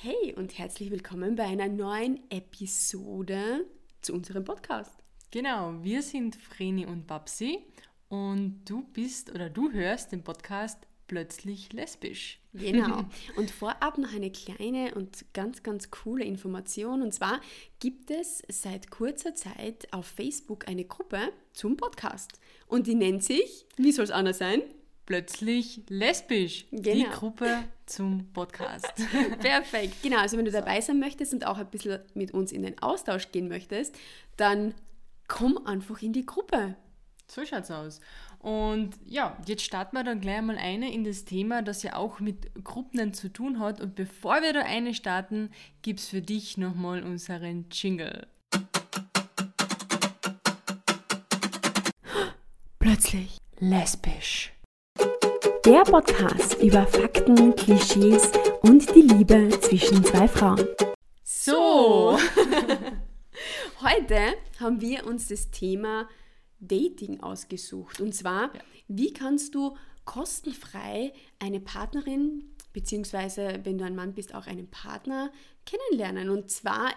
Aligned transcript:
Hey 0.00 0.32
und 0.36 0.56
herzlich 0.56 0.92
willkommen 0.92 1.34
bei 1.34 1.42
einer 1.42 1.66
neuen 1.66 2.20
Episode 2.30 3.66
zu 4.00 4.14
unserem 4.14 4.44
Podcast. 4.44 4.92
Genau, 5.32 5.74
wir 5.82 6.02
sind 6.02 6.36
Vreni 6.36 6.86
und 6.86 7.08
Babsi 7.08 7.66
und 8.08 8.62
du 8.64 8.84
bist 8.92 9.34
oder 9.34 9.50
du 9.50 9.72
hörst 9.72 10.12
den 10.12 10.22
Podcast 10.22 10.78
plötzlich 11.08 11.72
lesbisch. 11.72 12.38
Genau. 12.54 13.06
Und 13.36 13.50
vorab 13.50 13.98
noch 13.98 14.14
eine 14.14 14.30
kleine 14.30 14.94
und 14.94 15.24
ganz, 15.32 15.62
ganz 15.62 15.90
coole 15.90 16.24
Information. 16.24 17.02
Und 17.02 17.12
zwar 17.12 17.40
gibt 17.80 18.10
es 18.10 18.42
seit 18.48 18.90
kurzer 18.90 19.34
Zeit 19.34 19.92
auf 19.92 20.06
Facebook 20.06 20.68
eine 20.68 20.84
Gruppe 20.84 21.32
zum 21.54 21.76
Podcast. 21.76 22.38
Und 22.66 22.86
die 22.86 22.94
nennt 22.94 23.24
sich, 23.24 23.66
wie 23.76 23.90
soll 23.90 24.04
es 24.04 24.10
anders 24.10 24.38
sein? 24.38 24.62
Plötzlich 25.08 25.80
lesbisch. 25.88 26.66
Genau. 26.70 26.82
Die 26.82 27.04
Gruppe 27.04 27.64
zum 27.86 28.30
Podcast. 28.34 28.92
Perfekt. 29.40 30.02
Genau, 30.02 30.18
also 30.18 30.36
wenn 30.36 30.44
du 30.44 30.50
dabei 30.50 30.82
sein 30.82 31.00
möchtest 31.00 31.32
und 31.32 31.46
auch 31.46 31.56
ein 31.56 31.70
bisschen 31.70 32.00
mit 32.12 32.34
uns 32.34 32.52
in 32.52 32.60
den 32.60 32.78
Austausch 32.82 33.32
gehen 33.32 33.48
möchtest, 33.48 33.96
dann 34.36 34.74
komm 35.26 35.64
einfach 35.66 36.02
in 36.02 36.12
die 36.12 36.26
Gruppe. 36.26 36.76
So 37.26 37.42
schaut's 37.46 37.70
aus. 37.70 38.02
Und 38.40 38.90
ja, 39.06 39.38
jetzt 39.46 39.62
starten 39.62 39.96
wir 39.96 40.04
dann 40.04 40.20
gleich 40.20 40.42
mal 40.42 40.58
eine 40.58 40.92
in 40.92 41.04
das 41.04 41.24
Thema, 41.24 41.62
das 41.62 41.82
ja 41.82 41.96
auch 41.96 42.20
mit 42.20 42.62
Gruppen 42.62 43.14
zu 43.14 43.32
tun 43.32 43.60
hat. 43.60 43.80
Und 43.80 43.94
bevor 43.94 44.42
wir 44.42 44.52
da 44.52 44.60
eine 44.60 44.92
starten, 44.92 45.48
gibt's 45.80 46.08
für 46.08 46.20
dich 46.20 46.58
nochmal 46.58 47.02
unseren 47.02 47.64
Jingle. 47.70 48.26
Plötzlich 52.78 53.38
Lesbisch. 53.58 54.52
Der 55.68 55.82
Podcast 55.82 56.62
über 56.62 56.86
Fakten, 56.86 57.54
Klischees 57.54 58.32
und 58.62 58.88
die 58.94 59.02
Liebe 59.02 59.50
zwischen 59.60 60.02
zwei 60.02 60.26
Frauen. 60.26 60.66
So. 61.22 62.18
Heute 63.82 64.18
haben 64.60 64.80
wir 64.80 65.06
uns 65.06 65.28
das 65.28 65.50
Thema 65.50 66.08
Dating 66.58 67.20
ausgesucht. 67.20 68.00
Und 68.00 68.14
zwar, 68.14 68.50
wie 68.88 69.12
kannst 69.12 69.54
du 69.54 69.76
kostenfrei 70.06 71.12
eine 71.38 71.60
Partnerin, 71.60 72.44
beziehungsweise 72.72 73.60
wenn 73.64 73.76
du 73.76 73.84
ein 73.84 73.94
Mann 73.94 74.14
bist, 74.14 74.34
auch 74.34 74.46
einen 74.46 74.70
Partner 74.70 75.30
kennenlernen. 75.66 76.30
Und 76.30 76.50
zwar 76.50 76.94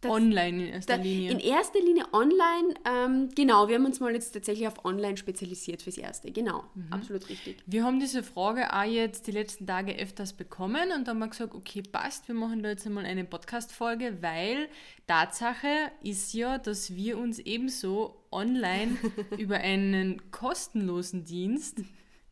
das- 0.00 0.12
Online 0.12 0.66
in 0.68 0.72
erster 0.74 0.96
da, 0.96 1.02
Linie. 1.02 1.30
in 1.32 1.40
erster 1.40 1.80
Linie 1.80 2.04
online. 2.12 2.74
Ähm, 2.88 3.28
genau, 3.34 3.68
wir 3.68 3.74
haben 3.76 3.84
uns 3.84 3.98
mal 3.98 4.12
jetzt 4.14 4.30
tatsächlich 4.32 4.68
auf 4.68 4.84
online 4.84 5.16
spezialisiert 5.16 5.82
fürs 5.82 5.98
Erste. 5.98 6.30
Genau, 6.30 6.64
absolut 6.90 7.28
richtig. 7.28 7.56
Wir 7.66 7.82
haben 7.84 7.98
diese 7.98 8.22
Frage 8.22 8.72
auch 8.72 8.84
jetzt 8.84 9.26
die 9.26 9.32
letzten 9.32 9.66
Tage 9.66 9.96
öfters 9.98 10.32
bekommen 10.34 10.92
und 10.96 11.08
dann 11.08 11.16
haben 11.16 11.18
wir 11.18 11.28
gesagt, 11.28 11.54
okay, 11.54 11.82
passt, 11.82 12.28
wir 12.28 12.34
machen 12.34 12.62
da 12.62 12.68
jetzt 12.68 12.86
einmal 12.86 13.04
eine 13.06 13.24
Podcast-Folge, 13.24 14.18
weil 14.22 14.68
Tatsache 15.06 15.90
ist 16.02 16.32
ja, 16.32 16.58
dass 16.58 16.94
wir 16.94 17.18
uns 17.18 17.38
ebenso 17.40 18.22
online 18.30 18.96
über 19.38 19.56
einen 19.56 20.30
kostenlosen 20.30 21.24
Dienst, 21.24 21.80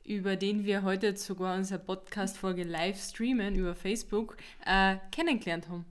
über 0.04 0.36
den 0.36 0.64
wir 0.64 0.84
heute 0.84 1.16
sogar 1.16 1.56
unsere 1.56 1.80
Podcast-Folge 1.80 2.62
live 2.62 3.02
streamen 3.02 3.56
über 3.56 3.74
Facebook, 3.74 4.36
äh, 4.64 4.96
kennengelernt 5.10 5.68
haben. 5.68 5.84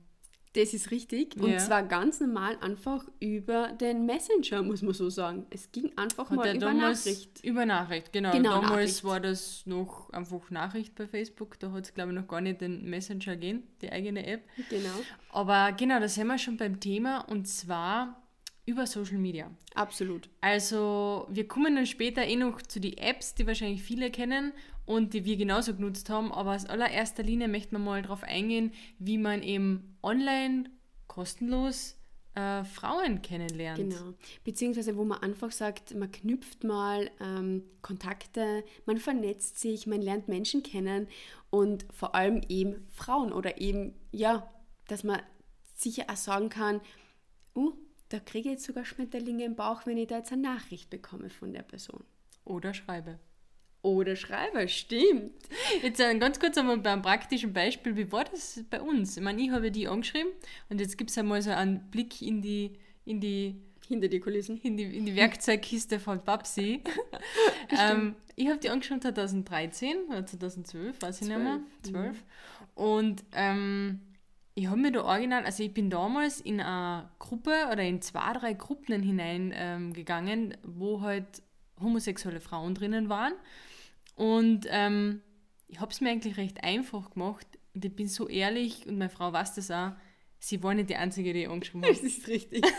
Das 0.55 0.73
ist 0.73 0.89
richtig. 0.91 1.35
Und 1.37 1.49
Ja. 1.51 1.57
zwar 1.57 1.83
ganz 1.83 2.19
normal 2.21 2.57
einfach 2.61 3.03
über 3.19 3.73
den 3.73 4.05
Messenger, 4.05 4.63
muss 4.63 4.81
man 4.81 4.93
so 4.93 5.09
sagen. 5.09 5.45
Es 5.49 5.71
ging 5.71 5.91
einfach 5.97 6.29
Hat 6.29 6.37
mal 6.37 6.55
über 6.55 6.73
Nachricht. 6.73 7.43
Über 7.43 7.65
Nachricht, 7.65 8.13
genau. 8.13 8.31
Genau, 8.31 8.61
damals 8.61 8.71
Nachricht. 8.71 9.03
war 9.03 9.19
das 9.19 9.65
noch 9.65 10.09
einfach 10.11 10.49
Nachricht 10.51 10.95
bei 10.95 11.07
Facebook. 11.07 11.59
Da 11.59 11.71
hat 11.71 11.85
es, 11.85 11.93
glaube 11.93 12.11
ich, 12.11 12.15
noch 12.19 12.27
gar 12.27 12.39
nicht 12.41 12.61
den 12.61 12.89
Messenger 12.89 13.33
gegeben, 13.35 13.63
die 13.81 13.91
eigene 13.91 14.25
App. 14.25 14.43
Genau, 14.69 14.89
Aber 15.29 15.73
genau, 15.73 15.99
da 15.99 16.07
sind 16.07 16.27
wir 16.27 16.37
schon 16.37 16.55
beim 16.57 16.79
Thema 16.79 17.19
und 17.29 17.47
zwar 17.47 18.21
über 18.65 18.87
Social 18.87 19.17
Media. 19.17 19.51
absolut. 19.75 20.29
Also 20.41 21.27
wir 21.29 21.47
kommen 21.47 21.75
dann 21.75 21.85
später 21.85 22.25
eh 22.25 22.35
noch 22.35 22.61
zu 22.61 22.79
den 22.79 22.97
Apps, 22.97 23.35
die 23.35 23.45
wahrscheinlich 23.45 23.83
viele 23.83 24.09
kennen 24.09 24.53
und 24.85 25.13
die 25.13 25.25
wir 25.25 25.37
genauso 25.37 25.75
genutzt 25.75 26.09
haben. 26.09 26.31
Aber 26.31 26.55
aus 26.55 26.65
allererster 26.65 27.23
Linie 27.23 27.47
möchten 27.47 27.75
wir 27.75 27.79
mal 27.79 28.01
darauf 28.01 28.23
eingehen, 28.23 28.71
wie 28.97 29.17
man 29.17 29.43
eben 29.43 29.97
online 30.01 30.69
kostenlos 31.07 31.95
äh, 32.35 32.63
Frauen 32.63 33.21
kennenlernt. 33.21 33.77
Genau. 33.77 34.13
Beziehungsweise, 34.43 34.97
wo 34.97 35.05
man 35.05 35.21
einfach 35.21 35.51
sagt, 35.51 35.95
man 35.95 36.11
knüpft 36.11 36.63
mal 36.63 37.09
ähm, 37.21 37.63
Kontakte, 37.81 38.63
man 38.85 38.97
vernetzt 38.97 39.59
sich, 39.59 39.87
man 39.87 40.01
lernt 40.01 40.27
Menschen 40.27 40.61
kennen 40.61 41.07
und 41.49 41.85
vor 41.93 42.13
allem 42.15 42.41
eben 42.49 42.87
Frauen 42.89 43.31
oder 43.31 43.61
eben, 43.61 43.93
ja, 44.11 44.51
dass 44.87 45.03
man 45.03 45.21
sicher 45.75 46.05
auch 46.09 46.17
sagen 46.17 46.49
kann, 46.49 46.81
uh, 47.55 47.73
da 48.09 48.19
kriege 48.19 48.49
ich 48.49 48.55
jetzt 48.55 48.65
sogar 48.65 48.85
Schmetterlinge 48.85 49.45
im 49.45 49.55
Bauch, 49.55 49.85
wenn 49.85 49.97
ich 49.97 50.07
da 50.07 50.17
jetzt 50.17 50.31
eine 50.31 50.41
Nachricht 50.43 50.89
bekomme 50.89 51.29
von 51.29 51.53
der 51.53 51.63
Person. 51.63 52.03
Oder 52.43 52.73
schreibe. 52.73 53.19
Oder 53.81 54.15
schreibe, 54.15 54.67
stimmt. 54.67 55.33
Jetzt 55.83 55.99
äh, 55.99 56.17
ganz 56.17 56.39
kurz 56.39 56.57
einmal 56.57 56.77
beim 56.77 57.03
praktischen 57.03 57.53
Beispiel, 57.53 57.95
wie 57.95 58.11
war 58.11 58.23
das 58.23 58.63
bei 58.69 58.81
uns? 58.81 59.15
Ich 59.15 59.23
meine, 59.23 59.39
ich 59.41 59.51
habe 59.51 59.69
die 59.69 59.87
angeschrieben 59.87 60.31
und 60.69 60.81
jetzt 60.81 60.97
gibt 60.97 61.11
es 61.11 61.17
einmal 61.19 61.41
so 61.41 61.51
einen 61.51 61.91
Blick 61.91 62.19
in 62.21 62.41
die, 62.41 62.79
in 63.05 63.21
die, 63.21 63.61
Hinter 63.87 64.07
die 64.07 64.19
Kulissen. 64.19 64.59
in 64.61 64.75
die, 64.75 64.97
in 64.97 65.05
die 65.05 65.15
Werkzeugkiste 65.15 65.99
von 65.99 66.23
Babsi. 66.23 66.81
ähm, 67.79 68.15
ich 68.35 68.47
habe 68.47 68.57
die 68.57 68.69
angeschrieben 68.69 69.01
2013 69.01 69.97
oder 70.09 70.25
2012, 70.25 71.01
weiß 71.01 71.21
ich 71.21 71.27
nicht 71.27 71.37
mehr. 71.37 71.59
12. 71.83 72.23
Und 72.73 73.23
ähm, 73.33 73.99
ich 74.55 74.67
habe 74.67 74.79
mir 74.79 74.91
da 74.91 75.03
original, 75.03 75.43
also 75.43 75.63
ich 75.63 75.73
bin 75.73 75.89
damals 75.89 76.39
in 76.39 76.61
eine 76.61 77.09
Gruppe 77.19 77.67
oder 77.71 77.83
in 77.83 78.01
zwei, 78.01 78.33
drei 78.33 78.53
Gruppen 78.53 79.03
hineingegangen, 79.03 80.51
ähm, 80.51 80.57
wo 80.63 81.01
halt 81.01 81.43
homosexuelle 81.79 82.39
Frauen 82.39 82.73
drinnen 82.73 83.09
waren. 83.09 83.33
Und 84.15 84.65
ähm, 84.69 85.21
ich 85.67 85.81
habe 85.81 85.91
es 85.91 85.99
mir 85.99 86.09
eigentlich 86.09 86.37
recht 86.37 86.63
einfach 86.63 87.11
gemacht. 87.11 87.45
Und 87.73 87.83
ich 87.83 87.93
bin 87.93 88.07
so 88.07 88.29
ehrlich, 88.29 88.87
und 88.87 88.97
meine 88.97 89.09
Frau 89.09 89.33
weiß 89.33 89.55
das 89.55 89.69
auch, 89.71 89.91
sie 90.39 90.63
war 90.63 90.73
nicht 90.73 90.89
die 90.89 90.95
Einzige, 90.95 91.33
die 91.33 91.43
ich 91.43 91.49
angeschrieben 91.49 91.83
habe. 91.83 91.93
Das 91.93 92.03
ist 92.03 92.27
richtig. 92.27 92.65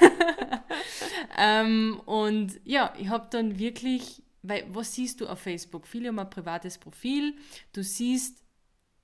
Ähm, 1.39 2.01
und 2.07 2.59
ja, 2.65 2.95
ich 2.99 3.09
habe 3.09 3.29
dann 3.31 3.59
wirklich, 3.59 4.23
weil 4.43 4.65
was 4.69 4.95
siehst 4.95 5.21
du 5.21 5.27
auf 5.27 5.41
Facebook? 5.41 5.87
Viele 5.87 6.09
haben 6.09 6.19
ein 6.19 6.31
privates 6.31 6.79
Profil, 6.79 7.35
du 7.73 7.83
siehst 7.83 8.43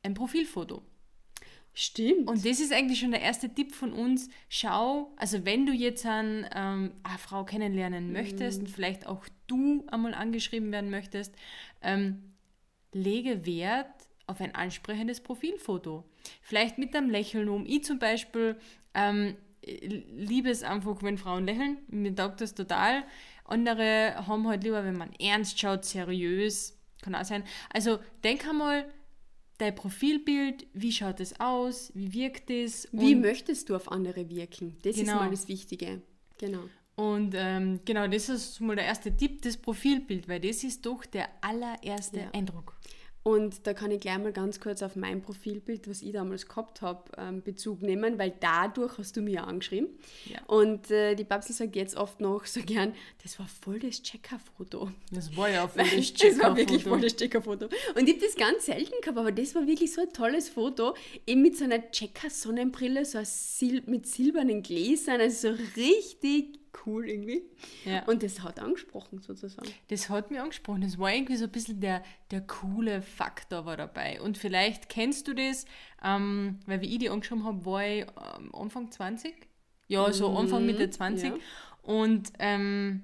ein 0.02 0.14
Profilfoto. 0.14 0.82
Stimmt. 1.74 2.28
Und 2.28 2.44
das 2.44 2.60
ist 2.60 2.72
eigentlich 2.72 3.00
schon 3.00 3.12
der 3.12 3.22
erste 3.22 3.48
Tipp 3.48 3.74
von 3.74 3.92
uns. 3.92 4.28
Schau, 4.48 5.10
also 5.16 5.44
wenn 5.46 5.64
du 5.64 5.72
jetzt 5.72 6.04
an, 6.04 6.46
ähm, 6.54 6.92
eine 7.02 7.18
Frau 7.18 7.44
kennenlernen 7.44 8.12
möchtest 8.12 8.60
und 8.60 8.68
vielleicht 8.68 9.06
auch 9.06 9.24
du 9.46 9.84
einmal 9.90 10.12
angeschrieben 10.12 10.70
werden 10.70 10.90
möchtest, 10.90 11.34
ähm, 11.80 12.34
lege 12.92 13.46
Wert 13.46 13.90
auf 14.26 14.40
ein 14.40 14.54
ansprechendes 14.54 15.20
Profilfoto. 15.20 16.04
Vielleicht 16.42 16.76
mit 16.76 16.94
einem 16.94 17.10
Lächeln 17.10 17.48
um. 17.48 17.64
Ich 17.66 17.84
zum 17.84 17.98
Beispiel 17.98 18.56
ähm, 18.94 19.36
liebe 19.64 20.50
es 20.50 20.62
einfach, 20.62 21.02
wenn 21.02 21.18
Frauen 21.18 21.46
lächeln. 21.46 21.78
Mir 21.88 22.14
taugt 22.14 22.40
das 22.40 22.54
total. 22.54 23.04
Andere 23.44 24.26
haben 24.26 24.46
halt 24.46 24.64
lieber, 24.64 24.84
wenn 24.84 24.96
man 24.96 25.12
ernst 25.14 25.58
schaut, 25.58 25.84
seriös. 25.84 26.78
Kann 27.02 27.14
auch 27.14 27.24
sein. 27.24 27.44
Also 27.72 27.98
denk 28.22 28.46
einmal, 28.46 28.86
dein 29.62 29.74
Profilbild, 29.74 30.66
wie 30.74 30.92
schaut 30.92 31.20
es 31.20 31.38
aus, 31.40 31.90
wie 31.94 32.12
wirkt 32.12 32.50
es? 32.50 32.88
Wie 32.92 33.14
möchtest 33.14 33.68
du 33.70 33.76
auf 33.76 33.90
andere 33.90 34.28
wirken? 34.28 34.76
Das 34.82 34.96
ist 34.96 35.00
Genau. 35.06 35.16
mal 35.20 35.30
das 35.30 35.48
Wichtige. 35.48 36.02
Genau. 36.38 36.64
und 36.96 37.34
ähm, 37.36 37.80
genau, 37.84 38.06
das 38.08 38.28
ist 38.28 38.60
mal 38.60 38.74
der 38.76 38.84
erste 38.86 39.16
Tipp, 39.16 39.40
das 39.42 39.56
Profilbild, 39.56 40.28
weil 40.28 40.40
das 40.40 40.62
ist 40.64 40.84
doch 40.84 41.04
der 41.06 41.28
allererste 41.40 42.18
Ja. 42.18 42.30
Eindruck. 42.32 42.76
Und 43.24 43.66
da 43.66 43.74
kann 43.74 43.92
ich 43.92 44.00
gleich 44.00 44.18
mal 44.18 44.32
ganz 44.32 44.58
kurz 44.58 44.82
auf 44.82 44.96
mein 44.96 45.22
Profilbild, 45.22 45.88
was 45.88 46.02
ich 46.02 46.12
damals 46.12 46.48
gehabt 46.48 46.82
habe, 46.82 47.04
ähm, 47.16 47.40
Bezug 47.42 47.80
nehmen, 47.80 48.18
weil 48.18 48.32
dadurch 48.40 48.98
hast 48.98 49.16
du 49.16 49.22
mir 49.22 49.46
angeschrieben. 49.46 49.88
Ja. 50.24 50.40
Und 50.46 50.90
äh, 50.90 51.14
die 51.14 51.22
Babsel 51.22 51.54
sagt 51.54 51.76
jetzt 51.76 51.96
oft 51.96 52.20
noch 52.20 52.46
so 52.46 52.60
gern, 52.62 52.94
das 53.22 53.38
war 53.38 53.46
voll 53.46 53.78
das 53.78 54.02
Checker-Foto. 54.02 54.90
Das 55.12 55.36
war 55.36 55.48
ja 55.48 55.68
voll 55.68 55.84
das 55.84 56.12
Das 56.14 56.38
war 56.40 56.56
wirklich 56.56 56.82
Checkerfoto. 56.82 56.88
voll 56.88 57.00
das 57.00 57.16
Checker-Foto. 57.16 57.66
Und 57.94 58.08
ich 58.08 58.14
habe 58.16 58.26
das 58.26 58.34
ganz 58.34 58.66
selten 58.66 59.00
gehabt, 59.00 59.18
aber 59.18 59.30
das 59.30 59.54
war 59.54 59.66
wirklich 59.68 59.92
so 59.92 60.00
ein 60.00 60.12
tolles 60.12 60.48
Foto. 60.48 60.94
Eben 61.24 61.42
mit 61.42 61.56
so 61.56 61.64
einer 61.64 61.90
Checker-Sonnenbrille, 61.90 63.04
so 63.04 63.20
Sil 63.22 63.82
mit 63.86 64.06
silbernen 64.06 64.64
Gläsern, 64.64 65.20
also 65.20 65.54
so 65.54 65.62
richtig 65.76 66.58
cool 66.86 67.08
irgendwie. 67.08 67.42
Ja. 67.84 68.04
Und 68.04 68.22
das 68.22 68.42
hat 68.42 68.60
angesprochen 68.60 69.20
sozusagen. 69.20 69.68
Das 69.88 70.08
hat 70.08 70.30
mich 70.30 70.40
angesprochen. 70.40 70.82
Das 70.82 70.98
war 70.98 71.12
irgendwie 71.12 71.36
so 71.36 71.44
ein 71.44 71.50
bisschen 71.50 71.80
der, 71.80 72.02
der 72.30 72.40
coole 72.42 73.02
Faktor 73.02 73.66
war 73.66 73.76
dabei. 73.76 74.20
Und 74.20 74.38
vielleicht 74.38 74.88
kennst 74.88 75.28
du 75.28 75.34
das, 75.34 75.64
ähm, 76.04 76.58
weil 76.66 76.80
wie 76.80 76.92
ich 76.92 76.98
die 76.98 77.10
angeschaut 77.10 77.44
habe, 77.44 77.64
war 77.64 77.84
ich 77.84 78.06
ähm, 78.38 78.54
Anfang 78.54 78.90
20. 78.90 79.34
Ja, 79.88 80.12
so 80.12 80.36
Anfang 80.36 80.64
Mitte 80.64 80.88
20. 80.88 81.30
ja. 81.30 81.36
Und 81.82 82.32
ähm, 82.38 83.02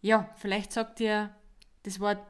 ja, 0.00 0.30
vielleicht 0.36 0.72
sagt 0.72 0.98
dir, 0.98 1.34
das 1.84 2.00
war 2.00 2.26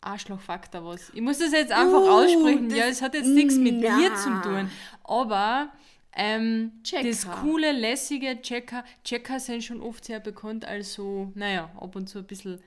Arschlochfaktor 0.00 0.84
was. 0.84 1.10
Ich 1.14 1.20
muss 1.20 1.38
das 1.38 1.52
jetzt 1.52 1.72
einfach 1.72 2.00
uh, 2.00 2.08
aussprechen. 2.08 2.70
Ja, 2.70 2.86
es 2.86 3.02
hat 3.02 3.14
jetzt 3.14 3.26
nichts 3.26 3.56
mit 3.56 3.80
na. 3.80 3.96
mir 3.96 4.14
zu 4.14 4.30
tun. 4.42 4.70
Aber 5.02 5.72
ähm, 6.16 6.72
das 7.02 7.26
coole, 7.26 7.72
lässige 7.72 8.40
Checker, 8.40 8.84
Checker 9.04 9.40
sind 9.40 9.64
schon 9.64 9.80
oft 9.80 10.04
sehr 10.04 10.20
bekannt 10.20 10.64
als 10.64 10.94
so, 10.94 11.32
naja, 11.34 11.70
ab 11.76 11.96
und 11.96 12.08
zu 12.08 12.18
ein 12.18 12.26
bisschen, 12.26 12.60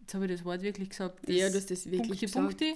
jetzt 0.00 0.14
habe 0.14 0.24
ich 0.24 0.32
das 0.32 0.44
Wort 0.44 0.62
wirklich 0.62 0.88
gesagt. 0.90 1.28
Das 1.28 1.36
ja, 1.36 1.50
du 1.50 1.56
hast 1.56 1.70
das 1.70 1.90
wirklich 1.90 2.08
Punkti, 2.08 2.26
gesagt. 2.26 2.46
Punkti. 2.46 2.74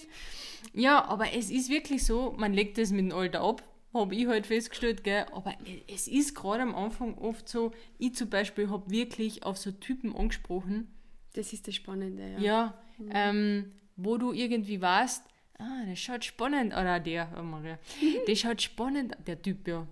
Ja, 0.75 1.05
aber 1.05 1.33
es 1.33 1.51
ist 1.51 1.71
wirklich 1.71 2.05
so, 2.05 2.35
man 2.37 2.53
legt 2.53 2.77
das 2.77 2.91
mit 2.91 3.11
dem 3.11 3.17
Alter 3.17 3.41
ab, 3.41 3.63
habe 3.95 4.15
ich 4.15 4.27
halt 4.27 4.47
festgestellt, 4.47 5.03
gell? 5.03 5.25
aber 5.33 5.55
es 5.93 6.09
ist 6.09 6.35
gerade 6.35 6.63
am 6.63 6.75
Anfang 6.75 7.17
oft 7.17 7.49
so, 7.49 7.73
ich 7.99 8.15
zum 8.15 8.29
Beispiel 8.29 8.69
habe 8.69 8.91
wirklich 8.91 9.45
auf 9.45 9.57
so 9.57 9.71
Typen 9.71 10.15
angesprochen. 10.15 10.89
Das 11.33 11.53
ist 11.55 11.67
das 11.67 11.75
Spannende, 11.75 12.33
ja. 12.33 12.39
Ja, 12.39 12.75
mhm. 12.99 13.11
ähm, 13.15 13.73
wo 13.97 14.19
du 14.19 14.33
irgendwie 14.33 14.81
weißt, 14.81 15.25
ah, 15.59 15.85
der 15.87 15.97
schaut 15.97 16.25
spannend, 16.25 16.75
oder 16.75 17.01
der, 17.01 17.35
oh 17.39 17.43
Maria, 17.43 17.79
der 18.27 18.37
schaut 18.37 18.61
spannend, 18.61 19.17
der 19.27 19.41
Typ, 19.41 19.67
ja, 19.67 19.87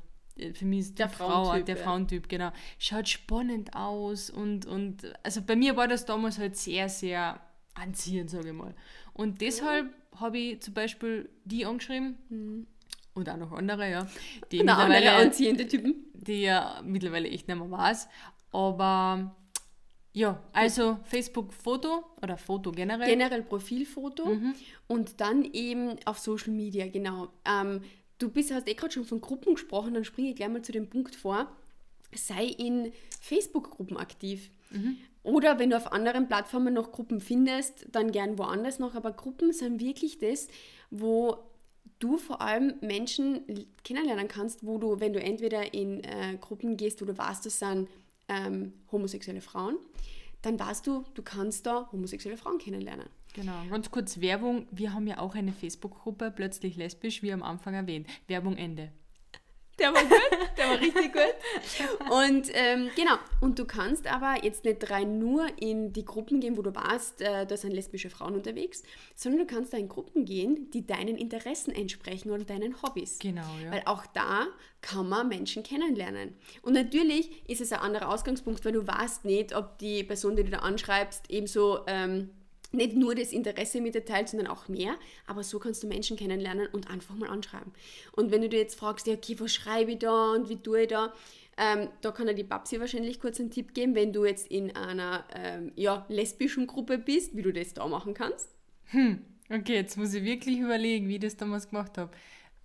für 0.55 0.65
mich 0.65 0.81
ist 0.81 0.99
der 0.99 1.09
Frau, 1.09 1.45
Frauentyp, 1.45 1.67
der 1.67 1.77
ja. 1.77 1.83
Frauentyp, 1.83 2.29
genau, 2.29 2.51
schaut 2.79 3.09
spannend 3.09 3.75
aus 3.75 4.31
und, 4.31 4.67
und 4.67 5.13
also 5.23 5.41
bei 5.43 5.57
mir 5.57 5.77
war 5.77 5.89
das 5.89 6.05
damals 6.05 6.39
halt 6.39 6.57
sehr, 6.57 6.89
sehr 6.89 7.41
anziehend, 7.75 8.31
sage 8.31 8.49
ich 8.49 8.55
mal. 8.55 8.75
Und 9.13 9.41
deshalb 9.41 9.87
ja. 9.87 10.21
habe 10.21 10.39
ich 10.39 10.61
zum 10.61 10.75
Beispiel 10.75 11.29
die 11.45 11.65
angeschrieben 11.65 12.17
mhm. 12.29 12.67
und 13.15 13.29
auch 13.29 13.37
noch 13.37 13.53
andere, 13.53 13.91
ja, 13.91 14.07
die 14.53 14.61
und 14.61 14.67
mittlerweile 14.67 15.13
anziehende 15.13 15.67
Typen, 15.67 16.07
die 16.15 16.43
ja 16.43 16.81
mittlerweile 16.85 17.29
echt 17.29 17.49
nicht 17.49 17.59
mehr 17.59 17.71
weiß, 17.71 18.09
aber 18.53 19.37
ja, 20.17 20.43
also 20.55 20.99
Facebook-Foto 21.05 22.03
oder 22.23 22.39
Foto 22.39 22.73
generell. 22.73 23.07
Generell 23.07 23.43
Profilfoto 23.43 24.25
mhm. 24.25 24.55
und 24.87 25.21
dann 25.21 25.45
eben 25.45 25.97
auf 26.07 26.19
Social 26.19 26.53
Media, 26.55 26.89
genau. 26.89 27.29
Ähm, 27.45 27.83
Du 28.19 28.31
bist, 28.31 28.53
hast 28.53 28.69
eh 28.69 28.75
gerade 28.75 28.93
schon 28.93 29.05
von 29.05 29.21
Gruppen 29.21 29.55
gesprochen, 29.55 29.95
dann 29.95 30.05
springe 30.05 30.31
ich 30.31 30.37
gleich 30.37 30.49
mal 30.49 30.63
zu 30.63 30.73
dem 30.73 30.89
Punkt 30.89 31.15
vor. 31.15 31.51
Sei 32.15 32.45
in 32.47 32.93
Facebook-Gruppen 33.21 33.97
aktiv. 33.97 34.51
Mhm. 34.71 34.97
Oder 35.23 35.59
wenn 35.59 35.71
du 35.71 35.77
auf 35.77 35.93
anderen 35.93 36.29
Plattformen 36.29 36.73
noch 36.73 36.93
Gruppen 36.93 37.21
findest, 37.21 37.87
dann 37.91 38.13
gern 38.13 38.39
woanders 38.39 38.79
noch. 38.79 38.95
Aber 38.95 39.13
Gruppen 39.13 39.53
sind 39.53 39.81
wirklich 39.81 40.19
das, 40.19 40.49
wo 40.91 41.39
du 41.99 42.17
vor 42.17 42.41
allem 42.41 42.75
Menschen 42.81 43.67
kennenlernen 43.83 44.29
kannst, 44.29 44.65
wo 44.65 44.79
du, 44.79 45.01
wenn 45.01 45.13
du 45.13 45.21
entweder 45.21 45.75
in 45.75 46.03
äh, 46.05 46.39
Gruppen 46.41 46.77
gehst, 46.77 47.01
wo 47.01 47.07
du 47.07 47.17
weißt, 47.17 47.45
das 47.45 47.59
sind 47.59 47.89
ähm, 48.29 48.73
homosexuelle 48.93 49.41
Frauen, 49.41 49.79
dann 50.43 50.59
weißt 50.59 50.87
du, 50.87 51.05
du 51.15 51.23
kannst 51.23 51.67
da 51.67 51.89
homosexuelle 51.93 52.37
Frauen 52.37 52.59
kennenlernen. 52.59 53.09
Genau, 53.37 53.53
ganz 53.71 53.91
kurz 53.91 54.21
Werbung. 54.23 54.67
Wir 54.71 54.95
haben 54.95 55.07
ja 55.07 55.19
auch 55.19 55.35
eine 55.35 55.53
Facebook-Gruppe, 55.53 56.33
plötzlich 56.35 56.77
lesbisch, 56.77 57.23
wie 57.23 57.33
am 57.33 57.43
Anfang 57.43 57.75
erwähnt. 57.75 58.07
Werbung 58.29 58.57
Ende. 58.57 58.91
Der 59.79 59.93
war 59.93 60.03
gut, 60.03 60.57
der 60.57 60.71
war 60.71 60.81
richtig 60.81 61.13
gut. 61.13 62.11
Und 62.11 62.49
ähm, 62.55 62.89
genau, 62.97 63.17
und 63.43 63.59
du 63.59 63.67
kannst 63.67 64.07
aber 64.07 64.43
jetzt 64.43 64.65
nicht 64.65 64.91
rein 64.91 65.19
nur 65.19 65.47
in 65.61 65.93
die 65.93 66.07
Gruppen 66.07 66.41
gehen, 66.41 66.57
wo 66.57 66.63
du 66.63 66.75
warst, 66.75 67.21
äh, 67.21 67.47
da 67.47 67.59
sind 67.59 67.73
lesbische 67.73 68.09
Frauen 68.09 68.35
unterwegs, 68.35 68.83
sondern 69.15 69.47
du 69.47 69.55
kannst 69.55 69.75
da 69.75 69.77
in 69.77 69.89
Gruppen 69.89 70.25
gehen, 70.25 70.71
die 70.71 70.87
deinen 70.87 71.19
Interessen 71.19 71.73
entsprechen 71.73 72.31
oder 72.31 72.45
deinen 72.45 72.81
Hobbys. 72.81 73.19
Genau, 73.19 73.45
ja. 73.63 73.71
Weil 73.71 73.83
auch 73.85 74.07
da 74.07 74.47
kann 74.81 75.11
man 75.11 75.29
Menschen 75.29 75.63
kennenlernen. 75.63 76.35
Und 76.63 76.73
natürlich 76.73 77.47
ist 77.47 77.61
es 77.61 77.71
ein 77.71 77.81
anderer 77.81 78.09
Ausgangspunkt, 78.09 78.65
weil 78.65 78.73
du 78.73 78.87
weißt 78.87 79.27
nicht, 79.27 79.55
ob 79.55 79.77
die 79.77 80.05
Person, 80.05 80.37
die 80.37 80.45
du 80.45 80.53
da 80.53 80.61
anschreibst, 80.61 81.31
ebenso... 81.31 81.81
Ähm, 81.87 82.31
nicht 82.77 82.95
nur 82.95 83.15
das 83.15 83.33
Interesse 83.33 83.81
mit 83.81 83.95
sondern 84.29 84.47
auch 84.47 84.69
mehr. 84.69 84.95
Aber 85.27 85.43
so 85.43 85.59
kannst 85.59 85.83
du 85.83 85.87
Menschen 85.87 86.17
kennenlernen 86.17 86.69
und 86.73 86.89
einfach 86.91 87.15
mal 87.15 87.29
anschreiben. 87.29 87.73
Und 88.13 88.31
wenn 88.31 88.43
du 88.43 88.49
dir 88.49 88.59
jetzt 88.59 88.79
fragst, 88.79 89.07
ja, 89.07 89.15
okay, 89.15 89.37
was 89.39 89.53
schreibe 89.53 89.93
ich 89.93 89.99
da 89.99 90.33
und 90.33 90.49
wie 90.49 90.57
tue 90.57 90.83
ich 90.83 90.89
da, 90.89 91.13
ähm, 91.59 91.89
da 92.03 92.13
kann 92.13 92.27
dir 92.27 92.35
die 92.35 92.45
Babsi 92.45 92.79
wahrscheinlich 92.81 93.19
kurz 93.19 93.41
einen 93.41 93.51
Tipp 93.51 93.73
geben, 93.73 93.95
wenn 93.95 94.13
du 94.13 94.25
jetzt 94.25 94.49
in 94.49 94.77
einer 94.77 95.25
ähm, 95.35 95.73
ja, 95.75 96.05
lesbischen 96.09 96.67
Gruppe 96.67 96.99
bist, 96.99 97.35
wie 97.35 97.43
du 97.43 97.53
das 97.53 97.73
da 97.73 97.87
machen 97.89 98.13
kannst. 98.13 98.51
Hm, 98.87 99.23
okay, 99.49 99.75
jetzt 99.75 99.97
muss 99.97 100.13
ich 100.13 100.23
wirklich 100.23 100.59
überlegen, 100.59 101.09
wie 101.09 101.15
ich 101.15 101.21
das 101.21 101.37
damals 101.37 101.71
gemacht 101.71 101.97
habe. 101.97 102.13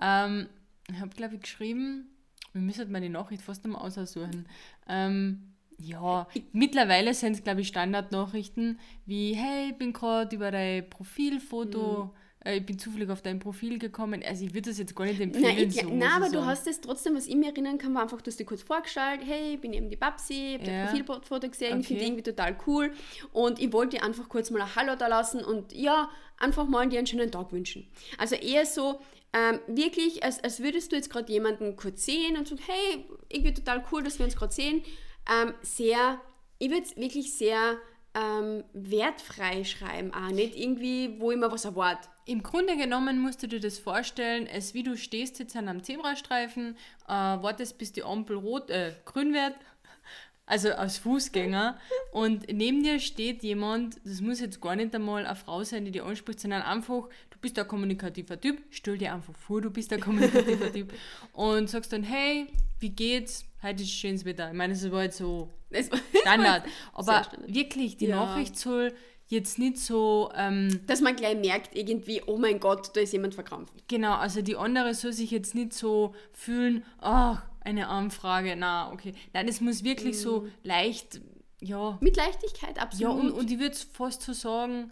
Ähm, 0.02 0.50
ich 0.90 1.00
habe, 1.00 1.16
glaube 1.16 1.36
ich, 1.36 1.42
geschrieben, 1.42 2.10
wir 2.52 2.62
müssen 2.62 2.92
mal 2.92 3.00
die 3.00 3.10
Nachricht 3.10 3.42
fast 3.42 3.64
nochmal 3.64 3.82
aussuchen. 3.82 4.46
Ähm, 4.90 5.54
ja, 5.84 6.28
mittlerweile 6.54 7.14
sind 7.14 7.34
es, 7.34 7.44
glaube 7.44 7.62
ich, 7.62 7.68
Standardnachrichten 7.68 8.80
wie, 9.06 9.34
hey, 9.34 9.70
ich 9.72 9.78
bin 9.78 9.94
gerade 9.94 10.36
über 10.36 10.52
dein 10.52 10.90
Profilfoto, 10.90 12.06
mhm. 12.06 12.48
äh, 12.48 12.58
ich 12.58 12.66
bin 12.66 12.80
zufällig 12.80 13.10
auf 13.10 13.22
dein 13.22 13.40
Profil 13.40 13.80
gekommen. 13.80 14.24
Also 14.26 14.46
ich 14.46 14.54
würde 14.54 14.70
das 14.70 14.78
jetzt 14.78 14.96
gar 14.96 15.06
nicht 15.06 15.20
empfehlen. 15.20 15.56
Nein, 15.56 15.68
ich, 15.68 15.76
so, 15.76 15.90
nein 15.90 16.10
aber 16.12 16.30
du 16.30 16.46
hast 16.46 16.68
es 16.68 16.82
trotzdem, 16.82 17.16
was 17.16 17.28
ich 17.28 17.36
mir 17.36 17.50
erinnern 17.50 17.78
kann, 17.78 17.94
war 17.94 18.04
einfach, 18.04 18.22
du 18.22 18.30
hast 18.30 18.40
dir 18.40 18.46
kurz 18.46 18.64
vorgestellt, 18.64 19.22
hey, 19.26 19.56
ich 19.56 19.62
bin 19.62 19.74
eben 19.74 19.90
die 19.90 19.96
Babsi, 19.96 20.56
ich 20.56 20.62
habe 20.62 20.72
ja. 20.72 20.86
dein 20.86 21.06
Profilfoto 21.06 21.50
gesehen, 21.50 21.80
okay. 21.80 21.84
finde 21.84 22.04
irgendwie 22.04 22.24
total 22.24 22.58
cool 22.68 22.94
und 23.34 23.60
ich 23.60 23.72
wollte 23.74 23.98
dir 23.98 24.04
einfach 24.04 24.30
kurz 24.30 24.52
mal 24.52 24.62
ein 24.62 24.76
Hallo 24.76 24.96
da 24.96 25.08
lassen 25.08 25.44
und 25.44 25.74
ja, 25.74 26.10
einfach 26.38 26.68
mal 26.68 26.88
dir 26.88 27.00
einen 27.00 27.08
schönen 27.08 27.32
Tag 27.32 27.52
wünschen. 27.52 27.88
Also 28.18 28.36
eher 28.36 28.66
so, 28.66 29.00
ähm, 29.34 29.60
wirklich, 29.68 30.24
als, 30.24 30.44
als 30.44 30.62
würdest 30.62 30.92
du 30.92 30.98
jetzt 30.98 31.10
gerade 31.10 31.32
jemanden 31.32 31.78
kurz 31.78 32.06
sehen 32.06 32.36
und 32.36 32.48
sagen, 32.50 32.62
hey, 32.66 33.06
irgendwie 33.30 33.54
total 33.54 33.84
cool, 33.92 34.04
dass 34.04 34.20
wir 34.20 34.26
uns 34.26 34.36
gerade 34.36 34.54
sehen 34.54 34.84
ähm, 35.30 35.54
sehr, 35.62 36.20
ich 36.60 36.70
würde 36.70 36.84
es 36.84 36.96
wirklich 36.98 37.34
sehr 37.36 37.78
ähm, 38.14 38.64
wertfrei 38.74 39.64
schreiben, 39.64 40.14
auch 40.14 40.32
nicht 40.32 40.58
irgendwie, 40.58 41.20
wo 41.20 41.32
immer 41.32 41.52
was 41.52 41.66
erwartet. 41.66 42.10
Im 42.26 42.44
Grunde 42.44 42.78
genommen 42.78 43.20
musst 43.20 43.42
du 43.42 43.48
dir 43.48 43.60
das 43.60 43.80
vorstellen, 43.80 44.48
als 44.52 44.74
wie 44.74 44.84
du 44.84 44.98
stehst 44.98 45.40
jetzt 45.40 45.56
an 45.56 45.68
einem 45.68 45.84
Zebrastreifen, 45.84 46.76
äh, 47.08 47.12
wartest 47.12 47.78
bis 47.78 47.94
die 47.94 48.04
Ampel 48.04 48.38
rot, 48.38 48.70
äh, 48.70 48.94
grün 49.06 49.34
wird, 49.34 49.56
also 50.46 50.74
als 50.74 50.98
Fußgänger, 50.98 51.80
und 52.12 52.52
neben 52.52 52.84
dir 52.84 53.00
steht 53.00 53.44
jemand, 53.44 54.00
das 54.04 54.22
muss 54.22 54.42
jetzt 54.42 54.62
gar 54.62 54.76
nicht 54.76 54.94
einmal 54.94 55.26
eine 55.26 55.36
Frau 55.36 55.64
sein, 55.64 55.86
die 55.86 55.92
dir 55.92 56.06
anspricht, 56.06 56.42
sondern 56.42 56.64
einfach, 56.64 57.08
du 57.30 57.38
bist 57.40 57.58
ein 57.58 57.68
kommunikativer 57.68 58.40
Typ, 58.40 58.62
stell 58.70 58.98
dir 58.98 59.14
einfach 59.14 59.36
vor, 59.36 59.62
du 59.62 59.72
bist 59.72 59.92
ein 59.94 60.02
kommunikativer 60.02 60.72
Typ 60.74 60.94
und 61.32 61.70
sagst 61.70 61.94
dann, 61.94 62.04
hey, 62.04 62.48
wie 62.80 62.90
geht's? 62.90 63.46
Heute 63.64 63.84
ist 63.84 63.92
schönes 63.92 64.26
Wetter. 64.26 64.50
Ich 64.50 64.58
meine, 64.58 64.74
es 64.74 64.92
war 64.92 65.04
jetzt 65.04 65.18
so 65.18 65.50
Standard. 66.22 66.64
Aber 66.94 67.24
Standard. 67.24 67.54
wirklich, 67.54 67.98
die 67.98 68.08
ja. 68.08 68.16
Nachricht 68.16 68.58
soll 68.58 68.94
jetzt 69.28 69.60
nicht 69.60 69.78
so. 69.78 70.32
Ähm, 70.36 70.82
Dass 70.88 71.02
man 71.02 71.16
gleich 71.16 71.38
merkt, 71.38 71.76
irgendwie, 71.76 72.22
oh 72.26 72.38
mein 72.38 72.60
Gott, 72.60 72.96
da 72.96 73.02
ist 73.02 73.14
jemand 73.14 73.36
verkrampft. 73.36 73.74
Genau, 73.88 74.16
also 74.16 74.42
die 74.42 74.56
andere 74.56 74.94
soll 74.94 75.14
sich 75.14 75.32
jetzt 75.32 75.56
nicht 75.56 75.74
so 75.74 76.16
fühlen, 76.34 76.84
ach, 77.00 77.44
eine 77.62 77.88
Anfrage, 77.88 78.56
na, 78.56 78.92
okay. 78.92 79.14
Nein, 79.34 79.48
es 79.48 79.62
muss 79.62 79.84
wirklich 79.84 80.16
mm. 80.16 80.20
so 80.20 80.48
leicht, 80.64 81.22
ja. 81.60 81.98
Mit 82.02 82.18
Leichtigkeit, 82.18 82.80
absolut. 82.80 83.02
Ja, 83.02 83.10
und, 83.22 83.32
und 83.32 83.52
ich 83.52 83.60
würde 83.60 83.78
fast 83.94 84.24
so 84.24 84.34
sagen, 84.34 84.92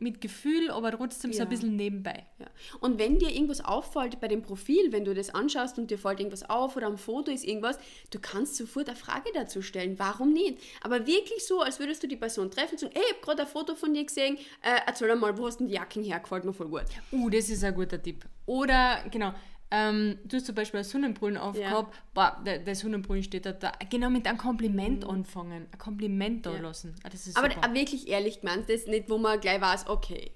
mit 0.00 0.20
Gefühl, 0.20 0.70
aber 0.70 0.92
trotzdem 0.92 1.30
ja. 1.30 1.38
so 1.38 1.42
ein 1.42 1.48
bisschen 1.48 1.76
nebenbei. 1.76 2.24
Ja. 2.38 2.46
Und 2.80 2.98
wenn 2.98 3.18
dir 3.18 3.30
irgendwas 3.30 3.64
auffällt 3.64 4.20
bei 4.20 4.28
dem 4.28 4.42
Profil, 4.42 4.92
wenn 4.92 5.04
du 5.04 5.14
das 5.14 5.30
anschaust 5.34 5.78
und 5.78 5.90
dir 5.90 5.98
fällt 5.98 6.20
irgendwas 6.20 6.48
auf 6.48 6.76
oder 6.76 6.86
am 6.86 6.98
Foto 6.98 7.30
ist 7.30 7.44
irgendwas, 7.44 7.78
du 8.10 8.18
kannst 8.18 8.56
sofort 8.56 8.88
eine 8.88 8.96
Frage 8.96 9.30
dazu 9.34 9.62
stellen. 9.62 9.98
Warum 9.98 10.32
nicht? 10.32 10.58
Aber 10.82 11.06
wirklich 11.06 11.46
so, 11.46 11.60
als 11.60 11.78
würdest 11.78 12.02
du 12.02 12.08
die 12.08 12.16
Person 12.16 12.50
treffen 12.50 12.72
und 12.72 12.80
sagen, 12.80 12.92
hey, 12.94 13.04
ich 13.06 13.12
habe 13.12 13.24
gerade 13.24 13.42
ein 13.42 13.48
Foto 13.48 13.74
von 13.74 13.94
dir 13.94 14.04
gesehen, 14.04 14.36
äh, 14.62 14.80
erzähl 14.86 15.14
mal, 15.16 15.36
wo 15.36 15.46
hast 15.46 15.60
du 15.60 15.66
die 15.66 15.74
Jacken 15.74 16.02
her? 16.02 16.20
Gefällt 16.20 16.44
mir 16.44 16.52
voll 16.52 16.68
gut. 16.68 16.84
Uh, 17.12 17.28
das 17.30 17.48
ist 17.48 17.64
ein 17.64 17.74
guter 17.74 18.02
Tipp. 18.02 18.24
Oder, 18.46 19.04
genau, 19.10 19.32
ähm, 19.70 20.18
du 20.24 20.36
hast 20.36 20.46
zum 20.46 20.54
Beispiel 20.54 20.78
einen 20.78 20.88
Sonnenbrillen 20.88 21.36
aufgehabt, 21.36 21.94
ja. 21.94 22.00
boah, 22.12 22.42
der, 22.44 22.58
der, 22.58 22.74
Sonnenbrillen 22.74 23.22
steht 23.22 23.46
da, 23.46 23.52
da, 23.52 23.72
genau 23.88 24.10
mit 24.10 24.26
einem 24.26 24.38
Kompliment 24.38 25.04
mhm. 25.04 25.10
anfangen, 25.10 25.68
ein 25.70 25.78
Kompliment 25.78 26.44
da 26.44 26.54
ja. 26.54 26.60
lassen. 26.60 26.94
Ah, 27.04 27.10
aber 27.34 27.52
super. 27.52 27.74
wirklich 27.74 28.08
ehrlich 28.08 28.40
gemeint, 28.40 28.68
das 28.68 28.80
ist 28.80 28.88
nicht, 28.88 29.08
wo 29.08 29.18
man 29.18 29.40
gleich 29.40 29.60
weiß, 29.60 29.86
okay. 29.88 30.32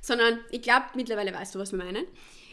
Sondern 0.00 0.38
ich 0.50 0.62
glaube, 0.62 0.86
mittlerweile 0.94 1.32
weißt 1.32 1.54
du, 1.54 1.58
was 1.58 1.72
wir 1.72 1.78
meinen. 1.78 2.04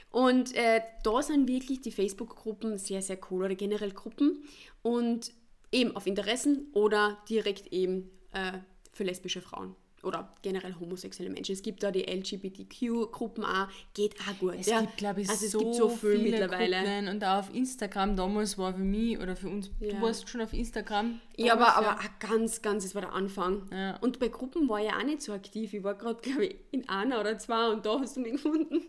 Und 0.09 0.55
äh, 0.55 0.81
da 1.03 1.21
sind 1.21 1.47
wirklich 1.47 1.81
die 1.81 1.91
Facebook-Gruppen 1.91 2.77
sehr, 2.77 3.01
sehr 3.01 3.19
cool 3.29 3.43
oder 3.43 3.55
generell 3.55 3.91
Gruppen 3.91 4.45
und 4.81 5.31
eben 5.71 5.95
auf 5.95 6.07
Interessen 6.07 6.69
oder 6.73 7.17
direkt 7.29 7.67
eben 7.73 8.09
äh, 8.31 8.59
für 8.93 9.03
lesbische 9.03 9.41
Frauen 9.41 9.75
oder 10.05 10.33
generell 10.41 10.75
homosexuelle 10.79 11.31
Menschen. 11.31 11.53
Es 11.53 11.61
gibt 11.61 11.83
da 11.83 11.91
die 11.91 12.03
LGBTQ-Gruppen 12.03 13.43
auch, 13.43 13.67
geht 13.93 14.15
auch 14.21 14.39
gut. 14.39 14.55
Es 14.59 14.67
ja. 14.67 14.81
gibt, 14.81 14.97
glaube 14.97 15.21
ich, 15.21 15.29
also 15.29 15.47
so, 15.47 15.57
es 15.57 15.63
gibt 15.63 15.75
so 15.75 15.89
viel 15.89 16.17
viele 16.17 16.23
mittlerweile. 16.31 16.77
Gruppen 16.77 17.07
und 17.09 17.23
auch 17.23 17.39
auf 17.39 17.53
Instagram 17.53 18.15
damals 18.15 18.57
war 18.57 18.73
für 18.73 18.79
mich 18.79 19.19
oder 19.19 19.35
für 19.35 19.49
uns, 19.49 19.69
ja. 19.79 19.89
du 19.89 20.01
warst 20.01 20.29
schon 20.29 20.41
auf 20.41 20.53
Instagram. 20.53 21.19
Ja, 21.37 21.53
aber, 21.53 21.75
aber 21.75 21.99
auch 21.99 22.19
ganz, 22.19 22.61
ganz, 22.61 22.85
es 22.85 22.95
war 22.95 23.01
der 23.01 23.13
Anfang. 23.13 23.67
Ja. 23.71 23.97
Und 23.97 24.19
bei 24.19 24.27
Gruppen 24.27 24.69
war 24.69 24.81
ich 24.83 24.91
auch 24.91 25.03
nicht 25.03 25.21
so 25.21 25.33
aktiv. 25.33 25.73
Ich 25.73 25.83
war 25.83 25.95
gerade, 25.95 26.21
glaube 26.21 26.45
ich, 26.45 26.55
in 26.71 26.87
einer 26.87 27.19
oder 27.19 27.37
zwei 27.37 27.69
und 27.69 27.85
da 27.85 27.99
hast 27.99 28.17
du 28.17 28.21
mich 28.21 28.33
gefunden. 28.33 28.85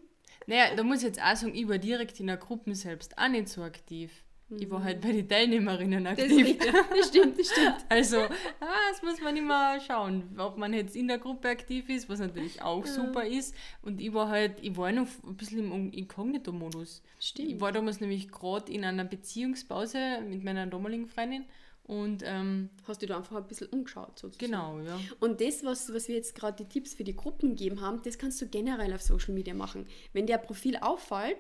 Naja, 0.47 0.77
da 0.77 0.85
muss 0.85 0.99
ich 0.99 1.05
jetzt 1.05 1.21
auch 1.21 1.35
sagen, 1.35 1.55
ich 1.55 1.69
war 1.69 1.79
direkt 1.79 2.21
in 2.21 2.29
der 2.29 2.37
Gruppe 2.37 2.75
selbst 2.75 3.19
auch 3.19 3.29
nicht 3.29 3.49
so 3.49 3.63
aktiv. 3.63 4.13
Ich 4.49 4.71
war 4.71 4.85
halt 4.85 5.01
bei 5.01 5.11
den 5.11 5.29
Teilnehmerinnen 5.29 6.05
Das, 6.05 6.19
aktiv. 6.19 6.57
das 6.59 7.09
stimmt, 7.09 7.39
das 7.39 7.51
stimmt. 7.51 7.77
Also, 7.89 8.19
ah, 8.19 8.77
das 8.91 9.03
muss 9.03 9.21
man 9.21 9.37
immer 9.37 9.81
schauen, 9.81 10.23
ob 10.39 10.57
man 10.57 10.73
jetzt 10.73 10.95
in 10.95 11.09
der 11.09 11.19
Gruppe 11.19 11.49
aktiv 11.49 11.89
ist, 11.89 12.09
was 12.09 12.21
natürlich 12.21 12.63
auch 12.63 12.87
super 12.87 13.27
ist. 13.27 13.55
Und 13.83 14.01
ich 14.01 14.15
war 14.15 14.29
halt, 14.29 14.59
ich 14.63 14.77
war 14.77 14.93
noch 14.93 15.09
ein 15.27 15.37
bisschen 15.37 15.73
im 15.73 15.91
Inkognito-Modus. 15.93 17.03
Stimmt. 17.19 17.49
Ich 17.51 17.61
war 17.61 17.73
damals 17.73 18.01
nämlich 18.01 18.31
gerade 18.31 18.71
in 18.71 18.85
einer 18.85 19.05
Beziehungspause 19.05 20.21
mit 20.29 20.45
meiner 20.45 20.67
damaligen 20.67 21.09
Freundin 21.09 21.45
und 21.83 22.23
ähm, 22.25 22.71
Hast 22.87 23.03
du 23.03 23.07
da 23.07 23.17
einfach 23.17 23.37
ein 23.37 23.47
bisschen 23.47 23.69
umgeschaut 23.69 24.19
sozusagen. 24.19 24.39
genau, 24.53 24.79
ja. 24.81 24.99
Und 25.21 25.41
das, 25.41 25.65
was, 25.65 25.93
was 25.93 26.07
wir 26.09 26.15
jetzt 26.17 26.35
gerade 26.37 26.65
die 26.65 26.69
Tipps 26.69 26.95
für 26.95 27.05
die 27.05 27.15
Gruppen 27.17 27.51
gegeben 27.57 27.81
haben, 27.81 28.01
das 28.05 28.17
kannst 28.19 28.41
du 28.43 28.47
generell 28.47 28.93
auf 28.93 29.03
Social 29.03 29.35
Media 29.35 29.55
machen. 29.55 29.87
Wenn 30.13 30.27
dir 30.27 30.39
ein 30.39 30.47
Profil 30.47 30.77
auffällt, 30.77 31.39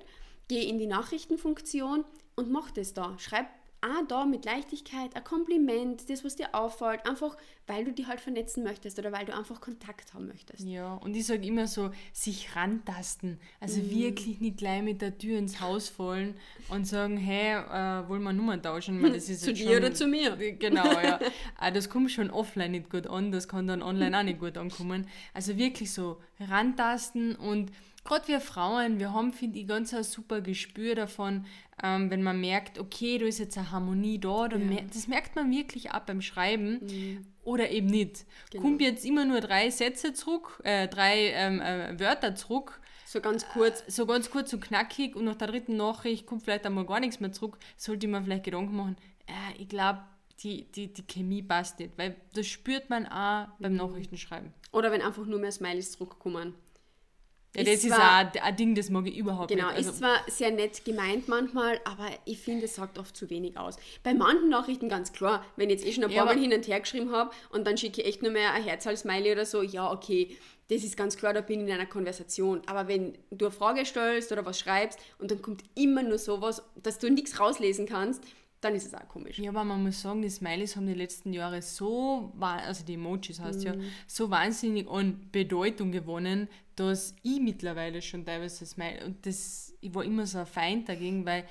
geh 0.48 0.62
in 0.68 0.78
die 0.78 0.86
Nachrichtenfunktion 0.86 2.04
und 2.36 2.50
mach 2.50 2.70
das 2.70 2.92
da. 2.94 3.18
Schreib 3.18 3.46
auch 3.82 4.06
da 4.08 4.24
mit 4.26 4.44
Leichtigkeit 4.44 5.14
ein 5.14 5.22
Kompliment, 5.22 6.08
das, 6.10 6.24
was 6.24 6.34
dir 6.34 6.54
auffällt, 6.54 7.06
einfach 7.08 7.36
weil 7.66 7.84
du 7.84 7.92
dich 7.92 8.06
halt 8.06 8.20
vernetzen 8.20 8.64
möchtest 8.64 8.98
oder 8.98 9.12
weil 9.12 9.26
du 9.26 9.34
einfach 9.36 9.60
Kontakt 9.60 10.12
haben 10.12 10.26
möchtest. 10.28 10.60
Ja, 10.66 10.94
und 10.94 11.14
ich 11.14 11.26
sage 11.26 11.46
immer 11.46 11.66
so, 11.66 11.90
sich 12.12 12.56
rantasten. 12.56 13.38
Also 13.60 13.80
Mhm. 13.80 13.90
wirklich 13.90 14.40
nicht 14.40 14.56
gleich 14.58 14.82
mit 14.82 15.02
der 15.02 15.16
Tür 15.16 15.38
ins 15.38 15.60
Haus 15.60 15.88
fallen 15.88 16.34
und 16.68 16.86
sagen, 16.86 17.16
hey, 17.16 17.54
äh, 17.54 18.08
wollen 18.08 18.22
wir 18.22 18.32
Nummern 18.32 18.62
tauschen? 18.62 19.02
Weil 19.02 19.12
das 19.12 19.28
ist 19.28 19.42
Zu 19.44 19.52
dir 19.52 19.68
schon, 19.68 19.76
oder 19.76 19.94
zu 19.94 20.06
mir? 20.08 20.36
Genau, 20.36 20.98
ja. 21.00 21.20
Äh, 21.60 21.72
das 21.72 21.88
kommt 21.88 22.10
schon 22.10 22.30
offline 22.30 22.72
nicht 22.72 22.90
gut 22.90 23.06
an, 23.06 23.30
das 23.30 23.46
kann 23.46 23.66
dann 23.66 23.82
online 23.82 24.18
auch 24.18 24.22
nicht 24.24 24.40
gut 24.40 24.56
ankommen. 24.58 25.06
Also 25.32 25.56
wirklich 25.56 25.92
so 25.92 26.20
rantasten 26.40 27.36
und 27.36 27.70
gerade 28.06 28.26
wir 28.28 28.40
Frauen, 28.40 28.98
wir 28.98 29.12
haben, 29.12 29.32
finde 29.32 29.58
ich, 29.58 29.66
ganz 29.68 29.92
ein 29.92 30.02
super 30.04 30.40
Gespür 30.40 30.94
davon, 30.94 31.44
ähm, 31.82 32.10
wenn 32.10 32.22
man 32.22 32.40
merkt, 32.40 32.78
okay, 32.78 33.18
da 33.18 33.26
ist 33.26 33.38
jetzt 33.38 33.58
eine 33.58 33.70
Harmonie 33.70 34.18
da, 34.18 34.46
Ja. 34.48 34.56
mer 34.58 34.82
das 34.92 35.08
merkt 35.08 35.36
man 35.36 35.50
wirklich 35.50 35.90
ab 35.90 36.06
beim 36.06 36.22
Schreiben 36.22 36.80
oder 37.42 37.70
eben 37.70 37.86
nicht. 37.88 38.25
Genau. 38.50 38.62
Kommt 38.62 38.80
jetzt 38.80 39.04
immer 39.04 39.25
nur 39.25 39.40
drei 39.40 39.68
Sätze 39.70 40.12
zurück, 40.14 40.60
äh, 40.64 40.88
drei 40.88 41.32
ähm, 41.34 41.60
äh, 41.60 41.98
Wörter 42.00 42.34
zurück, 42.34 42.80
So 43.04 43.20
ganz 43.20 43.46
kurz. 43.48 43.84
so 43.88 44.06
ganz 44.06 44.30
kurz 44.30 44.52
und 44.54 44.60
knackig 44.60 45.14
und 45.16 45.25
nach 45.26 45.36
der 45.36 45.48
dritten 45.48 45.76
Nachricht 45.76 46.26
kommt 46.26 46.42
vielleicht 46.44 46.64
einmal 46.66 46.86
gar 46.86 47.00
nichts 47.00 47.20
mehr 47.20 47.32
zurück, 47.32 47.58
sollte 47.76 48.08
man 48.08 48.25
vielleicht 48.25 48.44
Gedanken 48.44 48.75
machen, 48.76 48.96
äh, 49.26 49.60
ich 49.62 49.68
glaube, 49.68 50.00
die, 50.42 50.70
die, 50.72 50.92
die 50.92 51.02
Chemie 51.06 51.42
passt 51.42 51.78
nicht, 51.78 51.96
weil 51.96 52.14
das 52.34 52.46
spürt 52.46 52.90
man 52.90 53.06
auch 53.06 53.48
beim 53.58 53.72
Mhm. 53.72 53.78
Nachrichtenschreiben. 53.78 54.52
Oder 54.72 54.90
wenn 54.92 55.00
einfach 55.00 55.25
nur 55.25 55.38
mehr 55.38 55.50
Smileys 55.52 55.92
zurückkommen. 55.92 56.54
Ja, 57.56 57.62
Ist 57.62 57.84
das 57.84 57.84
ist 57.90 57.96
zwar- 57.96 58.20
auch 58.26 58.42
ein 58.42 58.56
Ding, 58.56 58.75
das 58.75 58.90
mag 58.90 59.06
ich 59.06 59.16
überhaupt 59.16 59.48
Genau, 59.48 59.66
nicht. 59.68 59.76
Also, 59.76 59.90
ist 59.90 59.98
zwar 59.98 60.18
sehr 60.28 60.50
nett 60.50 60.84
gemeint 60.84 61.26
manchmal, 61.28 61.80
aber 61.84 62.08
ich 62.25 62.38
finde, 62.38 62.66
es 62.66 62.75
sagt 62.75 62.98
oft 62.98 63.16
zu 63.16 63.30
wenig 63.30 63.56
aus. 63.58 63.76
Bei 64.02 64.12
manchen 64.14 64.48
Nachrichten 64.48 64.88
ganz 64.88 65.12
klar, 65.12 65.44
wenn 65.56 65.70
ich 65.70 65.76
jetzt 65.80 65.86
eh 65.86 65.92
schon 65.92 66.04
ein 66.04 66.10
Ja, 66.10 66.18
paar 66.18 66.26
Mal 66.26 66.32
aber- 66.32 66.40
hin 66.40 66.52
und 66.52 66.66
her 66.68 66.80
geschrieben 66.80 67.12
habe 67.12 67.30
und 67.50 67.66
dann 67.66 67.76
schicke 67.78 68.02
ich 68.02 68.06
echt 68.06 68.22
nur 68.22 68.30
mehr 68.32 68.52
ein 68.52 68.62
Herz 68.62 68.86
als 68.86 69.00
Smiley 69.00 69.32
oder 69.32 69.46
so, 69.46 69.62
ja, 69.62 69.90
okay, 69.90 70.36
das 70.68 70.82
ist 70.82 70.96
ganz 70.96 71.16
klar, 71.16 71.32
da 71.32 71.40
bin 71.40 71.60
ich 71.60 71.66
in 71.68 71.72
einer 71.72 71.86
Konversation. 71.86 72.60
Aber 72.66 72.88
wenn 72.88 73.16
du 73.30 73.46
eine 73.46 73.52
Frage 73.54 73.84
stellst 73.86 74.32
oder 74.32 74.44
was 74.44 74.58
schreibst 74.58 74.98
und 75.18 75.30
dann 75.30 75.40
kommt 75.40 75.62
immer 75.76 76.02
nur 76.02 76.18
sowas, 76.18 76.62
dass 76.82 76.98
du 76.98 77.08
nichts 77.08 77.38
rauslesen 77.38 77.86
kannst, 77.86 78.22
dann 78.66 78.75
ist 78.76 78.87
es 78.87 78.94
auch 78.94 79.08
komisch. 79.08 79.38
ja, 79.38 79.50
aber 79.50 79.64
man 79.64 79.82
muss 79.82 80.00
sagen, 80.02 80.23
die 80.23 80.28
Smileys 80.30 80.76
haben 80.76 80.87
die 80.87 80.94
letzten 80.94 81.32
Jahre 81.32 81.62
so, 81.62 82.32
also 82.40 82.85
die 82.85 82.94
Emojis 82.94 83.40
heißt 83.40 83.64
ja, 83.64 83.75
Mhm. 83.75 83.85
so 84.06 84.30
wahnsinnig 84.30 84.88
an 84.88 85.28
Bedeutung 85.32 85.92
gewonnen, 85.92 86.49
dass 86.76 87.14
ich 87.23 87.40
mittlerweile 87.40 88.02
schon 88.02 88.25
teilweise 88.25 88.66
Smiley, 88.66 89.04
und 89.04 89.25
das, 89.26 89.75
ich 89.80 89.94
war 89.94 90.04
immer 90.04 90.26
so 90.26 90.38
ein 90.38 90.46
Feind 90.46 90.88
dagegen, 90.88 91.25
weil 91.25 91.44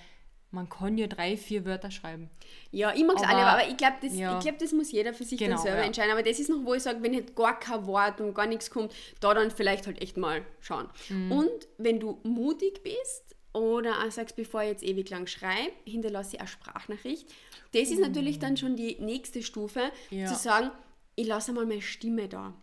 man 0.52 0.70
kann 0.70 0.98
ja 0.98 1.08
drei, 1.08 1.36
vier 1.36 1.66
Wörter 1.66 1.92
schreiben. 1.92 2.30
Ja, 2.72 2.94
ich 2.96 3.04
mag 3.04 3.18
es 3.18 3.24
Aber- 3.24 3.32
alle, 3.34 3.46
aber 3.46 3.68
ich 3.68 3.76
glaube, 3.76 3.96
das, 4.02 4.16
ja. 4.16 4.38
ich 4.38 4.44
glaub, 4.46 4.58
das 4.60 4.72
muss 4.72 4.90
jeder 4.92 5.14
für 5.14 5.26
sich 5.26 5.38
Genau, 5.38 5.56
dann 5.56 5.64
selber 5.64 5.80
ja. 5.80 5.86
entscheiden. 5.86 6.12
Aber 6.12 6.24
das 6.24 6.40
ist 6.40 6.50
noch, 6.50 6.64
wo 6.64 6.74
ich 6.76 6.84
sage, 6.84 7.02
wenn 7.02 7.14
halt 7.14 7.36
gar 7.36 7.60
kein 7.60 7.86
Wort 7.88 8.22
und 8.22 8.34
gar 8.34 8.46
nichts 8.48 8.70
kommt, 8.70 8.94
da 9.20 9.34
dann 9.34 9.52
vielleicht 9.52 9.86
halt 9.86 10.02
echt 10.02 10.16
mal 10.16 10.44
schauen. 10.62 10.88
Mhm. 11.10 11.32
Und 11.32 11.68
wenn 11.78 12.00
du 12.00 12.20
mutig 12.24 12.84
bist 12.84 13.36
oder 13.56 14.04
auch 14.04 14.12
sagst, 14.12 14.36
bevor 14.36 14.62
ich 14.64 14.70
jetzt 14.70 14.84
ewig 14.84 15.10
lang 15.10 15.28
schreibe, 15.28 15.72
hinterlasse 15.86 16.36
ich 16.36 16.40
eine 16.40 16.48
Sprachnachricht. 16.48 17.28
Das 17.74 17.90
ist 17.90 18.00
natürlich 18.00 18.40
dann 18.40 18.58
schon 18.58 18.76
die 18.76 18.98
nächste 19.00 19.42
Stufe. 19.44 19.92
Ja. 20.10 20.28
zu 20.28 20.36
sagen, 20.36 20.72
ich 21.16 21.28
lasse 21.28 21.54
mal 21.54 21.66
meine 21.66 21.82
Stimme 21.82 22.28
da. 22.28 22.54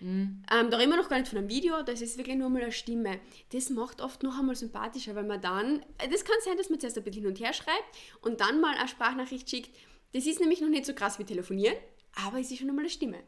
Mhm. 0.00 0.42
Ähm, 0.50 0.70
da 0.70 0.76
reden 0.78 0.90
wir 0.90 0.96
noch 0.96 1.08
gar 1.08 1.18
nicht 1.18 1.28
von 1.28 1.38
einem 1.38 1.48
Video, 1.48 1.82
das 1.82 2.00
ist 2.00 2.16
wirklich 2.18 2.36
nur 2.36 2.48
mal 2.48 2.62
eine 2.62 2.72
Stimme. 2.72 3.20
Das 3.52 3.70
macht 3.70 4.00
oft 4.00 4.22
noch 4.22 4.38
einmal 4.38 4.56
sympathischer, 4.56 5.14
weil 5.14 5.24
man 5.24 5.40
dann, 5.40 5.80
äh, 5.98 6.08
das 6.08 6.24
kann 6.24 6.36
sein, 6.42 6.56
dass 6.56 6.70
man 6.70 6.80
zuerst 6.80 6.96
ein 6.98 7.04
bisschen 7.04 7.22
hin 7.22 7.30
und 7.30 7.40
her 7.40 7.52
schreibt 7.52 7.96
und 8.22 8.40
dann 8.40 8.60
mal 8.60 8.76
eine 8.76 8.88
Sprachnachricht 8.88 9.48
schickt. 9.48 9.70
Das 10.12 10.26
ist 10.26 10.40
nämlich 10.40 10.60
noch 10.60 10.68
nicht 10.68 10.86
so 10.86 10.94
krass 10.94 11.18
wie 11.18 11.24
telefonieren, 11.24 11.76
aber 12.26 12.40
es 12.40 12.50
ist 12.50 12.58
schon 12.58 12.68
einmal 12.68 12.84
eine 12.84 12.90
Stimme. 12.90 13.18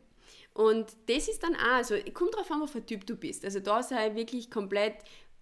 Und 0.55 0.87
das 1.07 1.29
ist 1.29 1.43
dann 1.43 1.55
auch, 1.55 1.77
also 1.77 1.95
kommt 2.13 2.35
drauf 2.35 2.51
an, 2.51 2.61
was 2.61 2.71
für 2.71 2.79
ein 2.79 2.87
Typ 2.87 3.07
du 3.07 3.17
bist. 3.17 3.45
Also 3.45 3.61
da 3.61 3.83
sei 3.83 4.15
wirklich 4.15 4.51
komplett, 4.51 4.97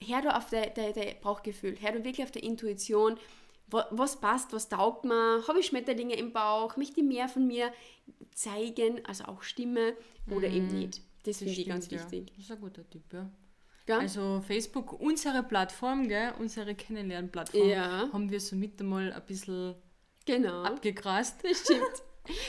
hör 0.07 0.23
du 0.23 0.35
auf 0.35 0.49
dein 0.51 0.73
de, 0.75 0.93
de 0.93 1.15
Bauchgefühl, 1.21 1.77
hör 1.81 1.93
du 1.93 1.99
wirklich 2.05 2.23
auf 2.25 2.31
der 2.31 2.43
Intuition, 2.43 3.19
wa- 3.69 3.87
was 3.91 4.21
passt, 4.21 4.53
was 4.53 4.69
taugt 4.69 5.05
mir, 5.05 5.43
habe 5.47 5.61
ich 5.61 5.67
Schmetterlinge 5.67 6.15
im 6.17 6.33
Bauch, 6.33 6.77
möchte 6.77 7.01
ich 7.01 7.07
mehr 7.07 7.29
von 7.29 7.47
mir 7.47 7.73
zeigen, 8.35 9.05
also 9.07 9.25
auch 9.25 9.43
Stimme 9.43 9.95
oder 10.31 10.49
eben 10.49 10.69
nicht. 10.69 11.03
Das 11.25 11.39
finde 11.39 11.53
ich 11.53 11.69
ganz 11.69 11.91
wichtig. 11.91 12.31
Ja. 12.31 12.35
Das 12.37 12.45
ist 12.47 12.51
ein 12.53 12.61
guter 12.61 12.89
Tipp, 12.89 13.05
ja. 13.13 13.31
Gell? 13.87 13.99
Also 13.99 14.43
Facebook, 14.47 14.99
unsere 15.01 15.43
Plattform, 15.43 16.09
gell, 16.09 16.33
unsere 16.39 16.75
Kennenlernplattform, 16.75 17.69
Ja. 17.69 18.09
haben 18.13 18.31
wir 18.31 18.41
somit 18.41 18.81
einmal 18.81 19.13
ein 19.13 19.27
bisschen 19.27 19.75
genau. 20.25 20.63
abgegrast. 20.63 21.45
Das 21.45 21.61
stimmt. 21.61 22.03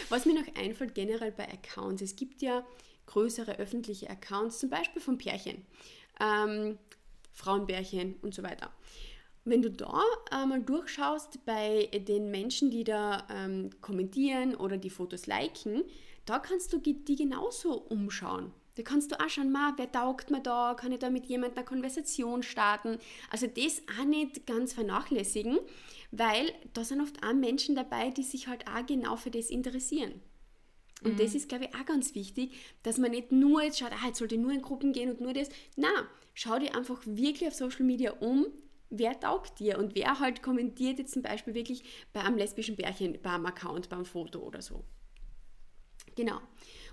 Was 0.10 0.26
mir 0.26 0.34
noch 0.36 0.56
einfällt 0.56 0.94
generell 0.96 1.32
bei 1.32 1.48
Accounts, 1.52 2.02
es 2.02 2.16
gibt 2.16 2.42
ja 2.42 2.66
größere 3.08 3.58
öffentliche 3.58 4.10
Accounts, 4.10 4.60
zum 4.60 4.70
Beispiel 4.70 5.02
von 5.02 5.18
Pärchen, 5.18 5.66
ähm, 6.20 6.78
Frauenpärchen 7.32 8.16
und 8.22 8.34
so 8.34 8.44
weiter. 8.44 8.72
Wenn 9.44 9.62
du 9.62 9.72
da 9.72 10.02
äh, 10.32 10.46
mal 10.46 10.62
durchschaust 10.62 11.46
bei 11.46 11.90
den 12.08 12.30
Menschen, 12.30 12.70
die 12.70 12.84
da 12.84 13.28
ähm, 13.30 13.72
kommentieren 13.82 14.56
oder 14.56 14.78
die 14.78 14.92
Fotos 14.92 15.26
liken, 15.26 15.84
da 16.26 16.38
kannst 16.38 16.74
du 16.74 16.78
die 16.78 17.16
genauso 17.16 17.74
umschauen. 17.74 18.54
Da 18.76 18.84
kannst 18.84 19.12
du 19.12 19.20
auch 19.20 19.30
schauen, 19.30 19.52
ma, 19.52 19.74
wer 19.78 19.92
taugt 19.92 20.32
mir 20.32 20.42
da, 20.42 20.76
kann 20.76 20.92
ich 20.92 21.00
da 21.00 21.10
mit 21.10 21.26
jemandem 21.26 21.58
eine 21.58 21.66
Konversation 21.66 22.42
starten. 22.42 23.00
Also 23.30 23.48
das 23.48 23.82
auch 24.00 24.06
nicht 24.06 24.48
ganz 24.48 24.74
vernachlässigen, 24.74 25.60
weil 26.12 26.54
da 26.74 26.84
sind 26.84 27.02
oft 27.02 27.22
auch 27.24 27.34
Menschen 27.34 27.76
dabei, 27.76 28.12
die 28.12 28.24
sich 28.24 28.48
halt 28.48 28.68
auch 28.68 28.86
genau 28.86 29.18
für 29.18 29.32
das 29.32 29.50
interessieren. 29.50 30.22
Und 31.04 31.20
das 31.20 31.34
ist, 31.34 31.50
glaube 31.50 31.66
ich, 31.66 31.76
auch 31.76 31.86
ganz 31.86 32.14
wichtig, 32.14 32.54
dass 32.84 32.98
man 33.00 33.12
nicht 33.12 33.32
nur 33.32 33.64
jetzt 33.64 33.80
schaut, 33.80 33.92
ah, 33.92 34.08
jetzt 34.08 34.20
sollte 34.20 34.36
ich 34.36 34.42
nur 34.42 34.52
in 34.52 34.62
Gruppen 34.62 34.94
gehen 34.94 35.10
und 35.10 35.20
nur 35.20 35.34
das. 35.34 35.50
Na, 35.76 35.90
schau 36.34 36.60
dir 36.60 36.76
einfach 36.76 37.02
wirklich 37.06 37.48
auf 37.48 37.56
Social 37.56 37.84
Media 37.84 38.12
um, 38.20 38.46
wer 38.92 39.20
taugt 39.20 39.60
dir 39.60 39.80
und 39.80 39.96
wer 39.96 40.20
halt 40.20 40.44
kommentiert 40.44 41.00
jetzt 41.00 41.14
zum 41.14 41.24
Beispiel 41.24 41.56
wirklich 41.56 41.84
bei 42.14 42.22
einem 42.22 42.38
lesbischen 42.38 42.76
Pärchen, 42.76 43.20
beim 43.22 43.46
Account, 43.48 43.90
beim 43.90 44.06
Foto 44.06 44.40
oder 44.40 44.62
so. 44.62 44.84
Genau. 46.16 46.40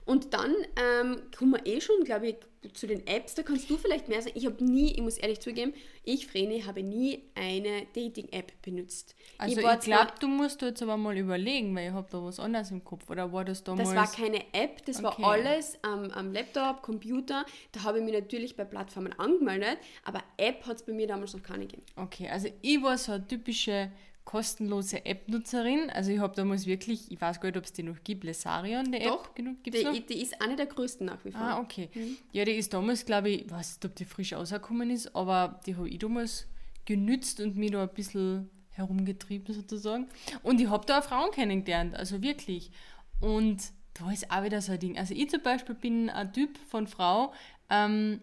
Und 0.09 0.33
dann 0.33 0.55
ähm, 0.77 1.21
kommen 1.37 1.53
wir 1.53 1.67
eh 1.67 1.83
schon, 1.83 2.03
glaube 2.03 2.29
ich, 2.29 2.37
zu 2.73 2.87
den 2.87 3.07
Apps. 3.07 3.35
Da 3.35 3.43
kannst 3.43 3.69
du 3.69 3.77
vielleicht 3.77 4.09
mehr 4.09 4.23
sagen. 4.23 4.35
Ich 4.39 4.47
habe 4.47 4.65
nie, 4.65 4.93
ich 4.93 5.03
muss 5.03 5.19
ehrlich 5.19 5.39
zugeben, 5.41 5.75
ich, 6.03 6.27
Vreni, 6.27 6.63
habe 6.63 6.83
nie 6.83 7.25
eine 7.35 7.87
Dating-App 7.95 8.63
benutzt. 8.63 9.15
Also 9.37 9.57
ich 9.57 9.63
zwar- 9.63 9.77
glaube, 9.77 10.13
du 10.19 10.27
musst 10.29 10.63
jetzt 10.63 10.83
aber 10.83 10.97
mal 10.97 11.15
überlegen, 11.17 11.77
weil 11.77 11.89
ich 11.89 11.93
habe 11.93 12.09
da 12.11 12.25
was 12.25 12.41
anderes 12.41 12.71
im 12.71 12.83
Kopf. 12.83 13.11
Oder 13.11 13.31
war 13.35 13.45
das 13.45 13.63
damals... 13.63 13.91
Das 13.91 13.97
war 13.97 14.11
keine 14.11 14.41
App, 14.55 14.83
das 14.87 15.05
Okay. 15.05 15.23
war 15.23 15.33
alles 15.33 15.79
am, 15.83 16.11
am 16.11 16.33
Laptop, 16.33 16.81
Computer. 16.81 17.45
Da 17.73 17.83
habe 17.83 17.99
ich 17.99 18.05
mich 18.05 18.15
natürlich 18.15 18.57
bei 18.57 18.65
Plattformen 18.65 19.13
angemeldet, 19.19 19.77
aber 20.05 20.23
App 20.39 20.65
hat 20.67 20.77
es 20.77 20.83
bei 20.85 20.95
mir 20.95 21.07
damals 21.07 21.35
noch 21.35 21.43
keine 21.43 21.67
gegeben. 21.67 21.83
Okay, 21.97 22.31
also 22.31 22.49
ich 22.63 22.83
war 22.83 22.97
so 22.97 23.13
eine 23.13 23.29
typische 23.29 23.93
kostenlose 24.29 25.07
App-Nutzerin. 25.07 25.89
Also 25.89 26.11
ich 26.11 26.19
habe 26.19 26.35
damals 26.37 26.67
wirklich, 26.67 27.11
ich 27.11 27.19
weiß 27.19 27.41
gar 27.41 27.49
nicht, 27.49 27.57
ob 27.57 27.65
es 27.65 27.73
die 27.73 27.83
noch 27.83 27.97
gibt, 28.05 28.25
Lesarion, 28.25 28.93
die 28.93 28.99
Doch, 28.99 29.25
App. 29.25 29.35
Genug, 29.35 29.63
gibt's 29.63 29.81
Die, 29.81 29.87
noch? 29.87 29.95
die 30.07 30.21
ist 30.21 30.39
eine 30.43 30.55
der 30.55 30.67
größten 30.67 31.07
nach 31.07 31.25
wie 31.25 31.33
vor. 31.33 31.41
Ah, 31.41 31.59
okay. 31.61 31.89
Mhm. 31.95 32.19
Ja, 32.33 32.45
die 32.45 32.53
ist 32.53 32.75
damals, 32.75 33.07
glaube 33.07 33.31
ich, 33.31 33.47
ich 33.47 33.51
weiß 33.51 33.77
nicht, 33.77 33.85
ob 33.87 33.95
die 33.97 34.05
frisch 34.05 34.35
rausgekommen 34.35 34.91
ist, 34.91 35.17
aber 35.17 35.59
die 35.65 35.77
habe 35.77 35.89
ich 35.89 35.99
damals 35.99 36.47
genützt 36.85 37.41
und 37.41 37.57
mich 37.57 37.71
da 37.71 37.85
ein 37.85 37.89
bisschen 37.95 38.51
herumgetrieben 38.69 39.55
sozusagen. 39.55 40.09
Und 40.43 40.61
ich 40.61 40.69
habe 40.69 40.85
da 40.85 40.99
auch 40.99 41.05
Frauen 41.05 41.31
kennengelernt, 41.31 41.97
also 41.97 42.21
wirklich. 42.21 42.71
Und 43.21 43.63
da 43.95 44.11
ist 44.13 44.31
auch 44.31 44.45
wieder 44.45 44.61
so 44.61 44.73
ein 44.73 44.79
Ding. 44.79 44.99
Also 44.99 45.15
ich 45.15 45.31
zum 45.31 45.43
Beispiel 45.43 45.75
bin 45.75 46.11
ein 46.11 46.35
Typ 46.35 46.59
von 46.69 46.87
Frau, 46.87 47.33
ähm, 47.71 48.21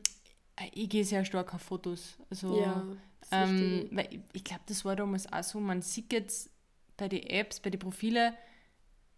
ich 0.71 0.88
gehe 0.88 1.03
sehr 1.03 1.25
stark 1.25 1.51
auf 1.55 1.63
Fotos. 1.63 2.15
Also, 2.29 2.62
Ja, 2.62 2.85
ähm, 3.32 3.88
weil 3.91 4.08
ich, 4.12 4.20
ich 4.34 4.44
glaube, 4.44 4.63
das 4.67 4.86
war 4.86 4.96
damals 4.96 5.32
auch 5.32 5.44
so, 5.44 5.60
man 5.60 5.82
sieht 5.82 6.13
jetzt 6.13 6.50
bei 6.98 7.08
den 7.08 7.24
Apps, 7.24 7.60
bei 7.60 7.70
den 7.70 7.79
Profilen, 7.79 8.34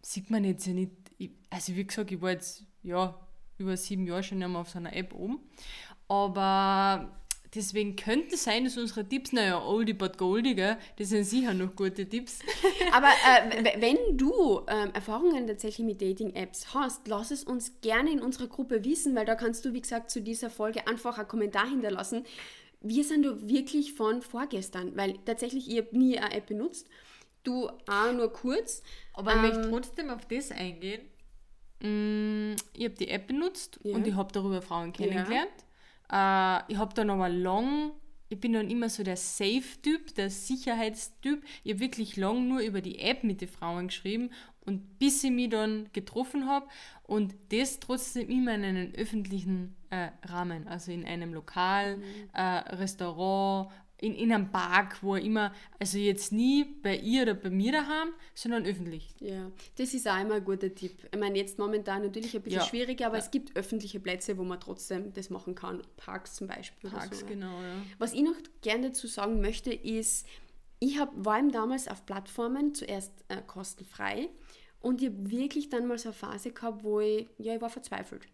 sieht 0.01 0.29
man 0.29 0.43
jetzt 0.43 0.65
ja 0.65 0.73
nicht, 0.73 0.91
ich, 1.17 1.31
also 1.49 1.75
wie 1.75 1.85
gesagt, 1.85 2.11
ich 2.11 2.21
war 2.21 2.31
jetzt, 2.31 2.63
ja, 2.83 3.19
über 3.57 3.75
sieben 3.75 4.05
Jahre 4.05 4.23
schon 4.23 4.41
einmal 4.41 4.61
auf 4.61 4.69
so 4.69 4.77
einer 4.77 4.95
App 4.95 5.13
oben, 5.13 5.39
aber 6.07 7.17
deswegen 7.55 7.95
könnte 7.95 8.35
es 8.35 8.43
sein, 8.43 8.63
dass 8.63 8.77
unsere 8.77 9.07
Tipps, 9.07 9.31
naja, 9.31 9.61
oldie 9.63 9.93
but 9.93 10.17
goldie, 10.17 10.55
gell, 10.55 10.77
das 10.97 11.09
sind 11.09 11.23
sicher 11.23 11.53
noch 11.53 11.75
gute 11.75 12.07
Tipps. 12.07 12.39
Aber 12.93 13.07
äh, 13.07 13.81
wenn 13.81 14.17
du 14.17 14.61
ähm, 14.67 14.91
Erfahrungen 14.93 15.47
tatsächlich 15.47 15.85
mit 15.85 16.01
Dating-Apps 16.01 16.73
hast, 16.73 17.07
lass 17.07 17.31
es 17.31 17.43
uns 17.43 17.81
gerne 17.81 18.11
in 18.11 18.21
unserer 18.21 18.47
Gruppe 18.47 18.83
wissen, 18.85 19.15
weil 19.15 19.25
da 19.25 19.35
kannst 19.35 19.65
du, 19.65 19.73
wie 19.73 19.81
gesagt, 19.81 20.11
zu 20.11 20.21
dieser 20.21 20.49
Folge 20.49 20.87
einfach 20.87 21.17
einen 21.17 21.27
Kommentar 21.27 21.67
hinterlassen. 21.67 22.25
Wir 22.81 23.03
sind 23.03 23.25
da 23.25 23.35
wirklich 23.41 23.93
von 23.93 24.21
vorgestern, 24.21 24.95
weil 24.95 25.17
tatsächlich 25.25 25.69
ich 25.69 25.77
habe 25.77 25.97
nie 25.97 26.17
eine 26.17 26.33
App 26.35 26.47
benutzt. 26.47 26.87
Du 27.43 27.67
auch 27.69 28.13
nur 28.13 28.31
kurz. 28.31 28.83
Aber 29.13 29.35
ich 29.35 29.41
möchte 29.41 29.69
trotzdem 29.69 30.09
auf 30.09 30.25
das 30.27 30.51
eingehen. 30.51 31.01
Mm, 31.81 32.55
ich 32.73 32.85
habe 32.85 32.95
die 32.95 33.07
App 33.09 33.27
benutzt 33.27 33.79
Ja. 33.83 33.95
und 33.95 34.05
ich 34.07 34.15
habe 34.15 34.31
darüber 34.31 34.61
Frauen 34.61 34.91
kennengelernt. 34.93 35.49
Äh, 36.11 36.71
ich 36.71 36.77
habe 36.77 36.93
dann 36.93 37.09
aber 37.09 37.29
lang, 37.29 37.91
ich 38.29 38.39
bin 38.39 38.53
dann 38.53 38.69
immer 38.69 38.89
so 38.89 39.03
der 39.03 39.17
Safe-Typ, 39.17 40.15
der 40.15 40.29
Sicherheitstyp. 40.29 41.43
Ich 41.63 41.71
habe 41.73 41.79
wirklich 41.79 42.17
lang 42.17 42.47
nur 42.47 42.59
über 42.61 42.81
die 42.81 42.99
App 42.99 43.23
mit 43.23 43.41
den 43.41 43.47
Frauen 43.47 43.87
geschrieben 43.87 44.31
und 44.67 44.99
bis 44.99 45.23
ich 45.23 45.31
mich 45.31 45.49
dann 45.49 45.89
getroffen 45.93 46.47
habe 46.47 46.67
und 47.03 47.33
das 47.49 47.79
trotzdem 47.79 48.29
immer 48.29 48.53
in 48.53 48.63
einem 48.63 48.93
öffentlichen 48.93 49.75
äh, 49.89 50.09
Rahmen, 50.25 50.67
also 50.67 50.91
in 50.91 51.05
einem 51.05 51.33
Lokal, 51.33 51.99
äh, 52.33 52.41
Restaurant, 52.75 53.71
in, 53.99 54.13
in 54.13 54.31
einem 54.31 54.51
Park, 54.51 55.01
wo 55.01 55.15
immer, 55.15 55.51
also 55.79 55.97
jetzt 55.97 56.31
nie 56.31 56.65
bei 56.83 56.97
ihr 56.97 57.23
oder 57.23 57.33
bei 57.33 57.49
mir 57.49 57.71
daheim, 57.71 58.09
sondern 58.35 58.65
öffentlich. 58.65 59.15
Ja, 59.19 59.49
das 59.77 59.93
ist 59.93 60.07
auch 60.07 60.19
immer 60.21 60.35
ein 60.35 60.45
guter 60.45 60.73
Tipp. 60.73 60.91
Ich 61.11 61.19
meine, 61.19 61.37
jetzt 61.37 61.57
momentan 61.57 62.03
natürlich 62.03 62.35
ein 62.35 62.43
bisschen 62.43 62.59
Ja. 62.59 62.65
schwieriger, 62.65 63.07
aber 63.07 63.17
es 63.17 63.31
gibt 63.31 63.55
öffentliche 63.55 63.99
Plätze, 63.99 64.37
wo 64.37 64.43
man 64.43 64.59
trotzdem 64.59 65.13
das 65.13 65.29
machen 65.31 65.55
kann. 65.55 65.81
Parks 65.95 66.35
zum 66.35 66.47
Beispiel. 66.47 66.91
Parks, 66.91 67.21
so, 67.21 67.25
ja. 67.25 67.31
genau, 67.31 67.59
ja. 67.61 67.81
Was 67.97 68.13
ich 68.13 68.21
noch 68.21 68.35
gerne 68.61 68.89
dazu 68.89 69.07
sagen 69.07 69.41
möchte, 69.41 69.73
ist, 69.73 70.27
ich 70.79 70.99
hab, 70.99 71.11
war 71.15 71.39
eben 71.39 71.51
damals 71.51 71.87
auf 71.87 72.05
Plattformen 72.05 72.73
zuerst 72.75 73.11
äh, 73.29 73.41
kostenfrei 73.45 74.29
und 74.79 75.01
ich 75.01 75.09
habe 75.09 75.29
wirklich 75.31 75.69
dann 75.69 75.87
mal 75.87 75.97
so 75.97 76.09
eine 76.09 76.13
Phase 76.13 76.51
gehabt, 76.51 76.83
wo 76.83 76.99
ich, 76.99 77.27
ja, 77.37 77.55
ich 77.55 77.61
war 77.61 77.69
verzweifelt. 77.69 78.27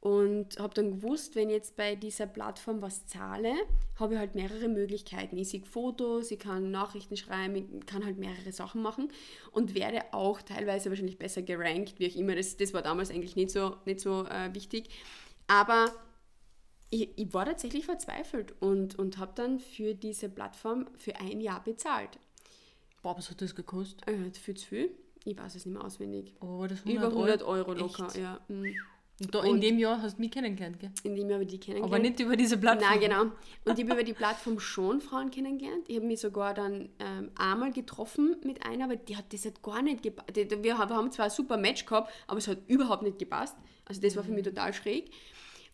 Und 0.00 0.58
habe 0.58 0.74
dann 0.74 1.00
gewusst, 1.00 1.34
wenn 1.34 1.48
ich 1.48 1.56
jetzt 1.56 1.76
bei 1.76 1.96
dieser 1.96 2.26
Plattform 2.26 2.80
was 2.80 3.06
zahle, 3.06 3.54
habe 3.98 4.14
ich 4.14 4.20
halt 4.20 4.34
mehrere 4.34 4.68
Möglichkeiten. 4.68 5.36
Ich 5.36 5.48
sehe 5.48 5.64
Fotos, 5.64 6.30
ich 6.30 6.38
kann 6.38 6.70
Nachrichten 6.70 7.16
schreiben, 7.16 7.56
ich 7.56 7.86
kann 7.86 8.04
halt 8.04 8.18
mehrere 8.18 8.52
Sachen 8.52 8.82
machen 8.82 9.10
und 9.50 9.74
werde 9.74 10.02
auch 10.12 10.42
teilweise 10.42 10.90
wahrscheinlich 10.90 11.18
besser 11.18 11.42
gerankt, 11.42 11.98
wie 11.98 12.10
auch 12.10 12.14
immer. 12.14 12.36
Das, 12.36 12.56
das 12.56 12.72
war 12.72 12.82
damals 12.82 13.10
eigentlich 13.10 13.34
nicht 13.34 13.50
so, 13.50 13.76
nicht 13.84 14.00
so 14.00 14.26
äh, 14.26 14.54
wichtig. 14.54 14.90
Aber 15.48 15.92
ich, 16.90 17.10
ich 17.16 17.34
war 17.34 17.44
tatsächlich 17.44 17.84
verzweifelt 17.84 18.54
und, 18.60 18.98
und 18.98 19.18
habe 19.18 19.32
dann 19.34 19.58
für 19.60 19.94
diese 19.94 20.28
Plattform 20.28 20.86
für 20.96 21.16
ein 21.16 21.40
Jahr 21.40 21.62
bezahlt. 21.62 22.18
Boah, 23.02 23.16
was 23.16 23.30
hat 23.30 23.40
das 23.40 23.54
gekostet? 23.54 24.06
Äh, 24.08 24.30
viel 24.32 24.56
zu 24.56 24.66
viel. 24.66 24.90
Ich 25.24 25.36
weiß 25.36 25.56
es 25.56 25.66
nicht 25.66 25.74
mehr 25.74 25.84
auswendig. 25.84 26.34
Oh, 26.40 26.66
das 26.68 26.84
100 26.84 26.88
Über 26.96 27.06
100 27.08 27.42
Euro? 27.42 27.50
Euro 27.52 27.72
locker, 27.74 28.06
Echt? 28.06 28.18
ja. 28.18 28.40
Und 28.48 29.34
da, 29.34 29.42
in 29.44 29.52
Und- 29.52 29.60
dem 29.62 29.78
Jahr 29.78 30.02
hast 30.02 30.18
du 30.18 30.20
mich 30.22 30.30
kennengelernt, 30.30 30.78
gell? 30.78 30.90
Indem 31.02 31.28
ich 31.30 31.34
aber 31.34 31.44
die 31.46 31.58
kennengelernt 31.58 31.92
Aber 31.94 32.02
nicht 32.02 32.20
über 32.20 32.36
diese 32.36 32.58
Plattform. 32.58 32.90
Nein, 32.90 33.00
genau. 33.00 33.22
Und 33.22 33.32
ich 33.78 33.84
habe 33.84 33.84
über 33.94 34.04
die 34.04 34.12
Plattform 34.12 34.60
schon 34.60 35.00
Frauen 35.00 35.30
kennengelernt. 35.30 35.84
Ich 35.88 35.96
habe 35.96 36.06
mich 36.06 36.20
sogar 36.20 36.52
dann 36.52 36.90
ähm, 36.98 37.30
einmal 37.34 37.72
getroffen 37.72 38.36
mit 38.44 38.64
einer, 38.66 38.84
aber 38.84 38.96
die 38.96 39.16
hat 39.16 39.32
das 39.32 39.44
halt 39.46 39.62
gar 39.62 39.80
nicht 39.82 40.02
gepasst. 40.02 40.28
Wir 40.34 40.44
haben 40.46 40.62
wir 40.62 40.78
haben 40.96 41.10
zwar 41.10 41.24
ein 41.26 41.30
super 41.30 41.56
Match 41.56 41.86
gehabt, 41.86 42.12
aber 42.26 42.38
es 42.38 42.46
hat 42.46 42.58
überhaupt 42.68 43.02
nicht 43.02 43.18
gepasst. 43.18 43.56
Also 43.86 44.00
das 44.02 44.16
war 44.16 44.22
für 44.22 44.32
mich 44.32 44.44
total 44.44 44.74
schräg. 44.74 45.10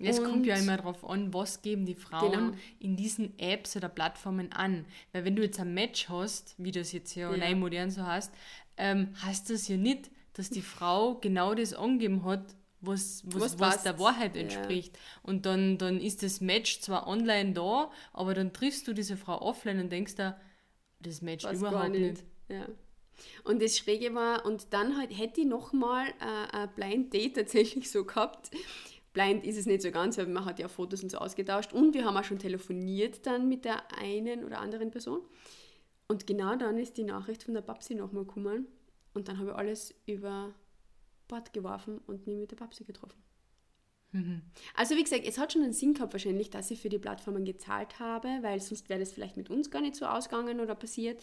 Es 0.03 0.23
kommt 0.23 0.47
ja 0.47 0.55
Und- 0.57 0.63
immer 0.63 0.77
darauf 0.77 1.05
an, 1.09 1.33
was 1.33 1.63
geben 1.63 1.87
die 1.87 1.95
Frauen 1.95 2.33
Genau. 2.33 2.53
in 2.81 2.97
diesen 2.97 3.39
Apps 3.39 3.77
oder 3.77 3.89
Plattformen 3.89 4.53
an. 4.53 4.85
Weil 5.13 5.25
wenn 5.25 5.37
du 5.37 5.43
jetzt 5.43 5.61
ein 5.61 5.73
Match 5.75 6.09
hast, 6.09 6.55
wie 6.59 6.71
das 6.73 6.93
jetzt 6.93 7.15
ja, 7.15 7.31
Ja. 7.31 7.37
neu 7.37 7.55
modern 7.57 7.91
so 7.91 8.05
heißt, 8.07 8.33
ähm, 8.77 9.15
heißt 9.25 9.51
das 9.51 9.69
ja 9.69 9.77
nicht, 9.77 10.11
dass 10.35 10.51
die 10.51 10.63
Frau 10.63 11.17
genau 11.17 11.55
das 11.55 11.75
angegeben 11.75 12.25
hat, 12.25 12.55
was, 12.81 13.23
was, 13.27 13.43
Was 13.43 13.59
was, 13.61 13.83
der 13.85 13.99
Wahrheit 14.01 14.35
Ja. 14.35 14.43
entspricht. 14.43 14.99
Und 15.23 15.47
dann, 15.47 15.79
dann 15.79 16.01
ist 16.01 16.23
das 16.25 16.41
Match 16.41 16.81
zwar 16.81 17.07
online 17.07 17.53
da, 17.53 17.91
aber 18.13 18.35
dann 18.35 18.53
triffst 18.53 18.89
du 18.89 18.93
diese 18.93 19.17
Frau 19.17 19.41
offline 19.41 19.79
und 19.79 19.93
denkst 19.93 20.17
da, 20.17 20.41
das 21.01 21.23
matcht 21.23 21.45
Weiß 21.45 21.59
überhaupt 21.59 21.91
nicht. 21.91 22.01
nicht. 22.01 22.25
Ja. 22.49 22.67
Und 23.45 23.63
das 23.63 23.79
Schräge 23.79 24.15
war, 24.17 24.45
und 24.47 24.73
dann 24.73 24.97
halt, 24.97 25.17
hätte 25.17 25.43
ich 25.43 25.47
nochmal 25.47 26.09
äh, 26.09 26.57
ein 26.57 26.71
Blind 26.75 27.13
Date 27.15 27.37
tatsächlich 27.37 27.89
so 27.91 28.05
gehabt. 28.05 28.51
Blind 29.13 29.45
ist 29.45 29.59
es 29.59 29.67
nicht 29.67 29.83
so 29.83 29.91
ganz, 29.91 30.17
weil 30.19 30.27
man 30.27 30.45
hat 30.45 30.59
ja 30.59 30.69
Fotos 30.69 31.03
und 31.03 31.11
so 31.11 31.19
ausgetauscht. 31.19 31.73
Und 31.73 31.95
wir 31.95 32.05
haben 32.05 32.17
auch 32.17 32.25
schon 32.25 32.39
telefoniert 32.39 33.27
dann 33.27 33.49
mit 33.49 33.65
der 33.65 33.83
einen 33.99 34.45
oder 34.45 34.61
anderen 34.61 34.91
Person. 34.91 35.21
Und 36.09 36.27
genau 36.27 36.57
dann 36.57 36.79
ist 36.79 36.97
die 36.97 37.05
Nachricht 37.05 37.43
von 37.43 37.55
der 37.55 37.63
Babsi 37.63 37.95
nochmal 37.95 38.25
gekommen. 38.25 38.67
Und 39.15 39.29
dann 39.29 39.39
habe 39.39 39.51
ich 39.51 39.57
alles 39.57 39.95
über 40.07 40.55
Bord 41.29 41.53
geworfen 41.53 41.99
und 42.07 42.27
mich 42.27 42.37
mit 42.37 42.51
der 42.51 42.57
Babsi 42.57 42.85
getroffen. 42.85 43.23
Also 44.75 44.97
wie 44.97 45.03
gesagt, 45.03 45.23
es 45.27 45.39
hat 45.39 45.53
schon 45.53 45.63
einen 45.63 45.73
Sinn 45.73 45.95
gehabt 45.95 46.13
wahrscheinlich, 46.13 46.51
dass 46.51 46.71
ich 46.71 46.81
für 46.81 46.91
die 46.91 46.99
Plattformen 46.99 47.45
gezahlt 47.45 47.99
habe, 47.99 48.29
weil 48.43 48.61
sonst 48.61 48.89
wäre 48.89 49.01
das 49.01 49.13
vielleicht 49.13 49.37
mit 49.37 49.49
uns 49.49 49.71
gar 49.71 49.81
nicht 49.81 49.97
so 49.97 50.05
ausgegangen 50.05 50.61
oder 50.61 50.75
passiert. 50.75 51.23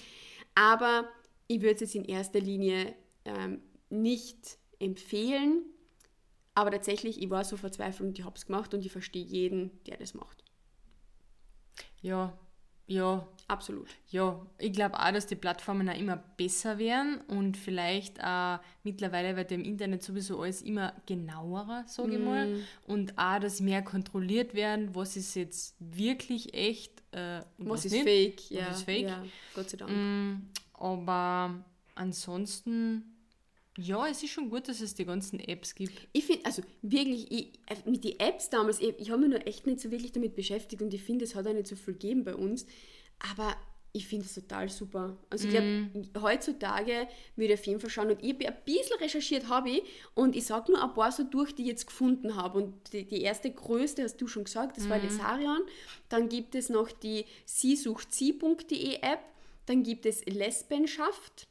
Aber 0.56 1.08
ich 1.48 1.62
würde 1.62 1.76
es 1.76 1.82
jetzt 1.82 1.96
in 1.96 2.06
erster 2.06 2.40
Linie 2.40 2.96
ähm, 3.26 3.62
nicht 3.90 4.58
empfehlen. 4.80 5.64
Aber 6.60 6.72
tatsächlich, 6.72 7.22
ich 7.22 7.30
war 7.30 7.46
so 7.46 7.56
verzweifelt 7.56 8.10
und 8.10 8.20
ich 8.20 8.26
habe 8.26 8.36
es 8.36 8.46
gemacht 8.46 8.74
und 8.74 8.86
ich 8.86 8.92
verstehe 8.92 9.24
jeden, 9.24 9.82
der 9.86 9.96
das 9.96 10.14
macht. 10.14 10.44
Ja, 12.02 12.38
ja, 12.86 13.26
Absolut. 13.50 13.88
Ja, 14.10 14.46
ich 14.60 14.74
glaube 14.74 15.00
auch, 15.00 15.12
dass 15.12 15.26
die 15.26 15.36
Plattformen 15.36 15.90
auch 15.90 15.98
immer 15.98 16.18
besser 16.18 16.78
werden 16.78 17.20
und 17.22 17.58
vielleicht 17.58 18.24
auch 18.24 18.60
mittlerweile 18.84 19.36
wird 19.36 19.52
im 19.52 19.64
Internet 19.64 20.04
sowieso 20.04 20.40
alles 20.42 20.62
immer 20.62 20.94
genauerer, 21.08 21.84
sage 21.88 22.14
ich 22.14 22.20
mal. 22.20 22.48
Und 22.86 23.18
auch, 23.18 23.40
dass 23.40 23.60
mehr 23.60 23.82
kontrolliert 23.82 24.54
werden, 24.54 24.94
was 24.94 25.18
ist 25.18 25.34
jetzt 25.34 25.76
wirklich 25.80 26.54
echt 26.54 27.02
äh, 27.12 27.42
und 27.58 27.70
Was, 27.70 27.86
ist 27.86 27.94
nicht. 27.94 28.04
fake? 28.04 28.52
Ja, 28.52 28.70
ist 28.70 28.84
fake? 28.84 29.02
Ja, 29.02 29.24
Gott 29.56 29.72
sei 29.72 29.78
Dank. 29.78 29.92
Mm, 29.92 30.52
aber 30.74 31.56
ansonsten, 31.96 33.09
ja, 33.80 34.08
es 34.08 34.24
ist 34.24 34.32
schon 34.32 34.50
gut, 34.50 34.68
dass 34.68 34.82
es 34.82 34.94
die 34.94 35.06
ganzen 35.06 35.40
Apps 35.40 35.74
gibt. 35.74 35.94
Ich 36.12 36.26
finde, 36.26 36.46
also 36.46 36.62
wirklich, 36.82 37.32
ich, 37.32 37.60
äh, 37.68 37.90
mit 37.90 38.04
den 38.04 38.20
Apps 38.20 38.50
damals, 38.50 38.80
ich, 38.80 38.96
ich 39.00 39.10
habe 39.10 39.22
mich 39.22 39.30
nur 39.30 39.48
echt 39.48 39.66
nicht 39.66 39.80
so 39.80 39.92
wirklich 39.92 40.12
damit 40.12 40.36
beschäftigt 40.36 40.82
und 40.82 40.94
ich 40.94 41.02
finde, 41.02 41.26
es 41.26 41.36
hat 41.36 41.48
auch 41.48 41.54
nicht 41.54 41.68
so 41.68 41.76
viel 41.76 41.94
gegeben 41.94 42.24
bei 42.24 42.36
uns. 42.36 42.66
Aber 43.32 43.56
ich 43.92 44.08
finde 44.08 44.26
es 44.26 44.36
total 44.36 44.70
super. 44.70 45.18
Also 45.30 45.48
ich 45.48 45.54
glaube, 45.54 45.90
heutzutage 46.22 47.08
würde 47.36 47.54
ich 47.54 47.60
auf 47.60 47.66
jeden 47.66 47.80
Fall 47.80 47.90
schauen 47.90 48.12
und 48.12 48.24
ich 48.24 48.34
habe 48.34 48.48
ein 48.48 48.64
bisschen 48.64 48.98
recherchiert, 49.00 49.48
habe 49.48 49.72
ich, 49.72 49.84
und 50.14 50.36
ich 50.36 50.46
sage 50.46 50.72
nur 50.72 50.84
ein 50.84 50.94
paar 50.94 51.12
so 51.12 51.24
durch, 51.24 51.56
die 51.56 51.64
ich 51.64 51.70
jetzt 51.70 51.88
gefunden 51.88 52.36
habe. 52.36 52.60
Und 52.60 52.94
die, 52.94 53.06
die 53.06 53.22
erste 53.22 53.52
größte, 53.52 54.04
hast 54.04 54.18
du 54.18 54.28
schon 54.28 54.44
gesagt, 54.44 54.78
das 54.78 54.90
war 54.90 55.00
Lesarion. 55.00 55.62
Dann 56.08 56.30
gibt 56.30 56.54
es 56.54 56.70
noch 56.70 56.92
die 56.92 57.26
siesuchtsie.de 57.46 58.96
App. 59.02 59.22
Dann 59.66 59.84
gibt 59.84 60.06
es 60.06 60.24
Lesbenschaft. 60.26 61.48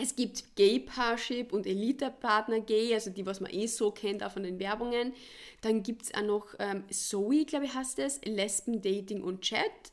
Es 0.00 0.14
gibt 0.14 0.56
Gay 0.56 0.80
Parship 0.80 1.52
und 1.52 1.66
Elite 1.66 2.12
Partner 2.20 2.60
Gay, 2.60 2.94
also 2.94 3.10
die, 3.10 3.26
was 3.26 3.40
man 3.40 3.52
eh 3.52 3.66
so 3.66 3.90
kennt, 3.90 4.22
auch 4.22 4.32
von 4.32 4.44
den 4.44 4.58
Werbungen. 4.60 5.12
Dann 5.62 5.82
gibt 5.82 6.02
es 6.02 6.14
auch 6.14 6.22
noch 6.22 6.54
ähm, 6.58 6.84
Zoe, 6.90 7.44
glaube 7.44 7.64
ich, 7.64 7.74
heißt 7.74 7.98
es, 7.98 8.20
Lesben 8.24 8.80
Dating 8.80 9.22
und 9.22 9.42
Chat. 9.42 9.92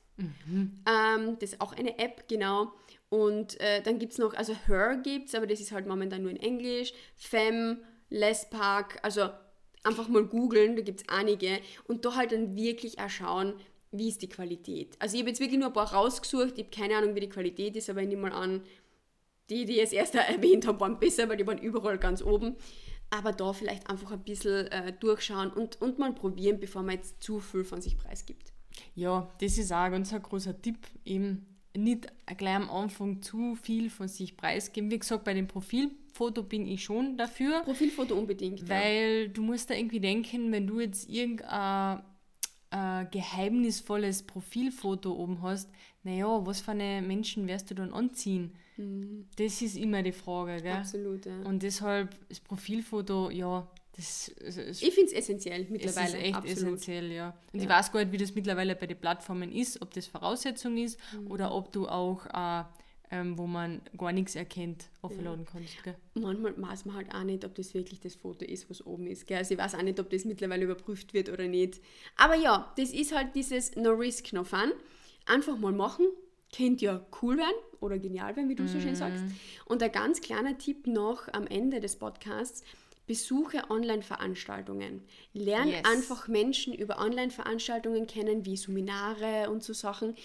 Ähm, 0.87 1.37
das 1.39 1.53
ist 1.53 1.61
auch 1.61 1.73
eine 1.73 1.97
App, 1.97 2.27
genau. 2.27 2.73
Und 3.09 3.59
äh, 3.59 3.81
dann 3.81 3.99
gibt 3.99 4.13
es 4.13 4.19
noch, 4.19 4.33
also 4.33 4.53
Her 4.67 4.99
gibt 5.03 5.29
es, 5.29 5.35
aber 5.35 5.47
das 5.47 5.59
ist 5.59 5.71
halt 5.71 5.87
momentan 5.87 6.21
nur 6.21 6.31
in 6.31 6.37
Englisch. 6.37 6.93
Femme, 7.15 7.79
Lespark, 8.09 8.99
also 9.01 9.29
einfach 9.83 10.07
mal 10.09 10.25
googeln, 10.25 10.75
da 10.75 10.81
gibt 10.81 11.01
es 11.01 11.09
einige. 11.09 11.59
Und 11.87 12.05
da 12.05 12.15
halt 12.15 12.31
dann 12.33 12.55
wirklich 12.55 12.99
auch 12.99 13.09
schauen, 13.09 13.53
wie 13.91 14.09
ist 14.09 14.21
die 14.21 14.29
Qualität. 14.29 14.95
Also 14.99 15.15
ich 15.15 15.21
habe 15.21 15.29
jetzt 15.29 15.39
wirklich 15.39 15.59
nur 15.59 15.69
ein 15.69 15.73
paar 15.73 15.93
rausgesucht, 15.93 16.53
ich 16.57 16.65
habe 16.65 16.75
keine 16.75 16.97
Ahnung, 16.97 17.15
wie 17.15 17.21
die 17.21 17.29
Qualität 17.29 17.75
ist, 17.75 17.89
aber 17.89 18.01
ich 18.01 18.07
nehme 18.07 18.23
mal 18.23 18.33
an, 18.33 18.61
die, 19.49 19.65
die 19.65 19.73
ich 19.73 19.77
jetzt 19.77 19.93
erst 19.93 20.15
erwähnt 20.15 20.67
habe, 20.67 20.79
waren 20.79 20.99
besser, 20.99 21.29
weil 21.29 21.37
die 21.37 21.47
waren 21.47 21.57
überall 21.57 21.97
ganz 21.97 22.21
oben. 22.21 22.55
Aber 23.09 23.31
da 23.31 23.53
vielleicht 23.53 23.89
einfach 23.89 24.11
ein 24.11 24.23
bisschen 24.23 24.67
äh, 24.67 24.91
durchschauen 24.99 25.49
und, 25.51 25.81
und 25.81 25.97
mal 25.97 26.13
probieren, 26.13 26.59
bevor 26.59 26.83
man 26.83 26.95
jetzt 26.95 27.23
zu 27.23 27.39
viel 27.39 27.63
von 27.63 27.81
sich 27.81 27.97
preisgibt. 27.97 28.51
Ja, 28.95 29.31
das 29.39 29.57
ist 29.57 29.71
auch 29.71 29.77
ein 29.77 29.91
ganz 29.91 30.13
großer 30.13 30.61
Tipp, 30.61 30.77
eben 31.05 31.45
nicht 31.77 32.07
gleich 32.37 32.55
am 32.55 32.69
Anfang 32.69 33.21
zu 33.21 33.55
viel 33.55 33.89
von 33.89 34.07
sich 34.07 34.35
preisgeben. 34.35 34.91
Wie 34.91 34.99
gesagt, 34.99 35.23
bei 35.23 35.33
dem 35.33 35.47
Profilfoto 35.47 36.43
bin 36.43 36.67
ich 36.67 36.83
schon 36.83 37.17
dafür. 37.17 37.61
Profilfoto 37.61 38.15
unbedingt. 38.15 38.61
ja. 38.61 38.69
Weil 38.69 39.29
du 39.29 39.43
musst 39.43 39.69
da 39.69 39.75
irgendwie 39.75 39.99
denken, 39.99 40.51
wenn 40.51 40.67
du 40.67 40.79
jetzt 40.79 41.09
irgendein 41.09 42.01
äh, 42.71 43.05
geheimnisvolles 43.05 44.23
Profilfoto 44.23 45.13
oben 45.13 45.41
hast, 45.41 45.69
naja, 46.03 46.45
was 46.45 46.61
für 46.61 46.71
eine 46.71 47.01
Menschen 47.01 47.47
wirst 47.47 47.69
du 47.69 47.75
dann 47.75 47.93
anziehen? 47.93 48.55
Das 49.37 49.61
ist 49.61 49.75
immer 49.77 50.03
die 50.03 50.11
Frage, 50.11 50.61
gell? 50.61 50.73
Absolut, 50.73 51.25
ja. 51.25 51.39
Und 51.43 51.63
deshalb, 51.63 52.15
das 52.29 52.39
Profilfoto, 52.39 53.29
ja, 53.31 53.67
Das, 53.95 54.31
also, 54.45 54.61
es, 54.61 54.83
Ich 54.83 54.93
finde 54.93 55.07
es 55.11 55.13
essentiell 55.17 55.63
es 55.63 55.69
mittlerweile. 55.71 56.07
ist 56.09 56.13
echt 56.23 56.35
absolut. 56.35 56.57
essentiell, 56.57 57.11
ja. 57.11 57.29
Und 57.51 57.59
ich 57.59 57.63
Ja. 57.63 57.69
weiß 57.69 57.91
gar 57.91 58.01
nicht, 58.01 58.11
wie 58.11 58.17
das 58.17 58.35
mittlerweile 58.35 58.75
bei 58.75 58.85
den 58.85 58.97
Plattformen 58.99 59.51
ist, 59.51 59.81
ob 59.81 59.91
das 59.95 60.05
Voraussetzung 60.05 60.77
ist 60.77 60.99
Mhm. 61.13 61.31
oder 61.31 61.51
ob 61.51 61.71
du 61.71 61.87
auch, 61.87 62.23
äh, 62.27 62.63
ähm, 63.09 63.37
wo 63.39 63.47
man 63.47 63.81
gar 63.97 64.11
nichts 64.11 64.35
erkennt, 64.35 64.89
aufladen 65.01 65.45
kannst. 65.51 65.81
Gell? 65.83 65.95
Manchmal 66.13 66.53
weiß 66.61 66.85
man 66.85 66.95
halt 66.95 67.11
auch 67.15 67.23
nicht, 67.23 67.43
ob 67.43 67.55
das 67.55 67.73
wirklich 67.73 67.99
das 67.99 68.13
Foto 68.13 68.45
ist, 68.45 68.69
was 68.69 68.85
oben 68.85 69.07
ist. 69.07 69.25
Gell? 69.25 69.37
Also 69.39 69.55
ich 69.55 69.59
weiß 69.59 69.73
auch 69.73 69.81
nicht, 69.81 69.99
ob 69.99 70.11
das 70.11 70.25
mittlerweile 70.25 70.65
überprüft 70.65 71.15
wird 71.15 71.29
oder 71.29 71.47
nicht. 71.47 71.81
Aber 72.17 72.35
ja, 72.35 72.71
das 72.77 72.91
ist 72.91 73.15
halt 73.15 73.33
dieses 73.33 73.75
No 73.77 73.93
Risk, 73.93 74.31
No 74.31 74.43
Fun. 74.43 74.73
Einfach 75.25 75.57
mal 75.57 75.71
machen. 75.71 76.05
Könnte 76.55 76.85
ja 76.85 77.05
cool 77.21 77.37
werden 77.37 77.55
oder 77.81 77.99
genial 77.99 78.35
werden, 78.35 78.49
wie 78.49 78.55
du 78.55 78.67
so 78.67 78.79
schön 78.79 78.95
sagst. 78.95 79.23
Und 79.65 79.83
ein 79.83 79.91
ganz 79.91 80.21
kleiner 80.21 80.57
Tipp 80.57 80.87
noch 80.87 81.27
am 81.33 81.45
Ende 81.47 81.79
des 81.79 81.95
Podcasts. 81.97 82.63
Besuche 83.05 83.69
Online-Veranstaltungen. 83.69 85.01
Lern 85.33 85.69
Yes. 85.69 85.85
einfach 85.85 86.27
Menschen 86.27 86.73
über 86.73 86.99
Online-Veranstaltungen 86.99 88.05
kennen, 88.07 88.45
wie 88.45 88.57
Seminare 88.57 89.49
und 89.49 89.63
so 89.63 89.73
Sachen. 89.73 90.15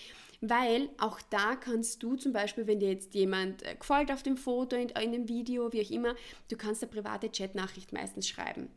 Weil 0.41 0.89
auch 0.99 1.21
da 1.31 1.55
kannst 1.55 2.03
du 2.03 2.17
zum 2.17 2.33
Beispiel, 2.33 2.67
wenn 2.67 2.81
dir 2.81 2.91
jetzt 2.91 3.15
jemand 3.15 3.63
äh, 3.63 3.77
gefällt 3.77 4.11
auf 4.11 4.25
dem 4.25 4.37
Foto, 4.37 4.75
in, 4.75 4.89
in 4.89 4.97
einem 4.97 5.29
Video, 5.29 5.73
wie 5.73 5.85
auch 5.87 5.91
immer, 5.91 6.17
du 6.51 6.57
kannst 6.57 6.83
eine 6.83 6.91
private 6.91 7.31
Chatnachricht 7.31 7.93
meistens 7.93 8.27
schreiben. 8.29 8.69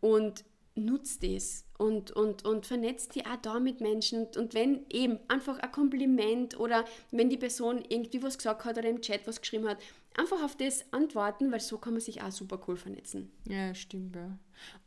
Und 0.00 0.44
nutzt 0.74 1.22
das 1.22 1.64
und, 1.78 2.10
und, 2.10 2.44
und 2.44 2.66
vernetzt 2.66 3.14
die 3.14 3.26
auch 3.26 3.36
da 3.40 3.58
mit 3.58 3.80
Menschen. 3.80 4.26
Und, 4.26 4.36
und 4.36 4.54
wenn 4.54 4.84
eben 4.90 5.18
einfach 5.28 5.58
ein 5.58 5.72
Kompliment 5.72 6.58
oder 6.58 6.84
wenn 7.10 7.30
die 7.30 7.36
Person 7.36 7.82
irgendwie 7.88 8.22
was 8.22 8.38
gesagt 8.38 8.64
hat 8.64 8.78
oder 8.78 8.88
im 8.88 9.00
Chat 9.00 9.26
was 9.26 9.40
geschrieben 9.40 9.68
hat, 9.68 9.78
einfach 10.16 10.42
auf 10.42 10.56
das 10.56 10.84
antworten, 10.92 11.50
weil 11.52 11.60
so 11.60 11.78
kann 11.78 11.94
man 11.94 12.00
sich 12.00 12.22
auch 12.22 12.32
super 12.32 12.60
cool 12.68 12.76
vernetzen. 12.76 13.30
Ja, 13.48 13.74
stimmt, 13.74 14.16
ja. 14.16 14.38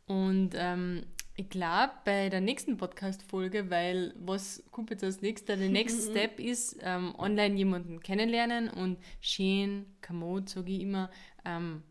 Und 0.06 0.50
ähm, 0.54 1.04
ich 1.36 1.48
glaube, 1.48 1.92
bei 2.04 2.28
der 2.28 2.40
nächsten 2.40 2.76
Podcast-Folge, 2.76 3.70
weil 3.70 4.14
was 4.18 4.62
kommt 4.70 4.90
jetzt 4.90 5.02
als 5.02 5.20
nächster? 5.20 5.56
Der 5.56 5.70
Next 5.70 6.04
Step 6.10 6.38
ist, 6.38 6.76
ähm, 6.82 7.14
online 7.18 7.56
jemanden 7.56 8.00
kennenlernen 8.00 8.68
und 8.68 8.98
schön, 9.20 9.86
kommod, 10.06 10.48
sage 10.48 10.70
ich 10.70 10.80
immer, 10.80 11.10
ähm, 11.44 11.82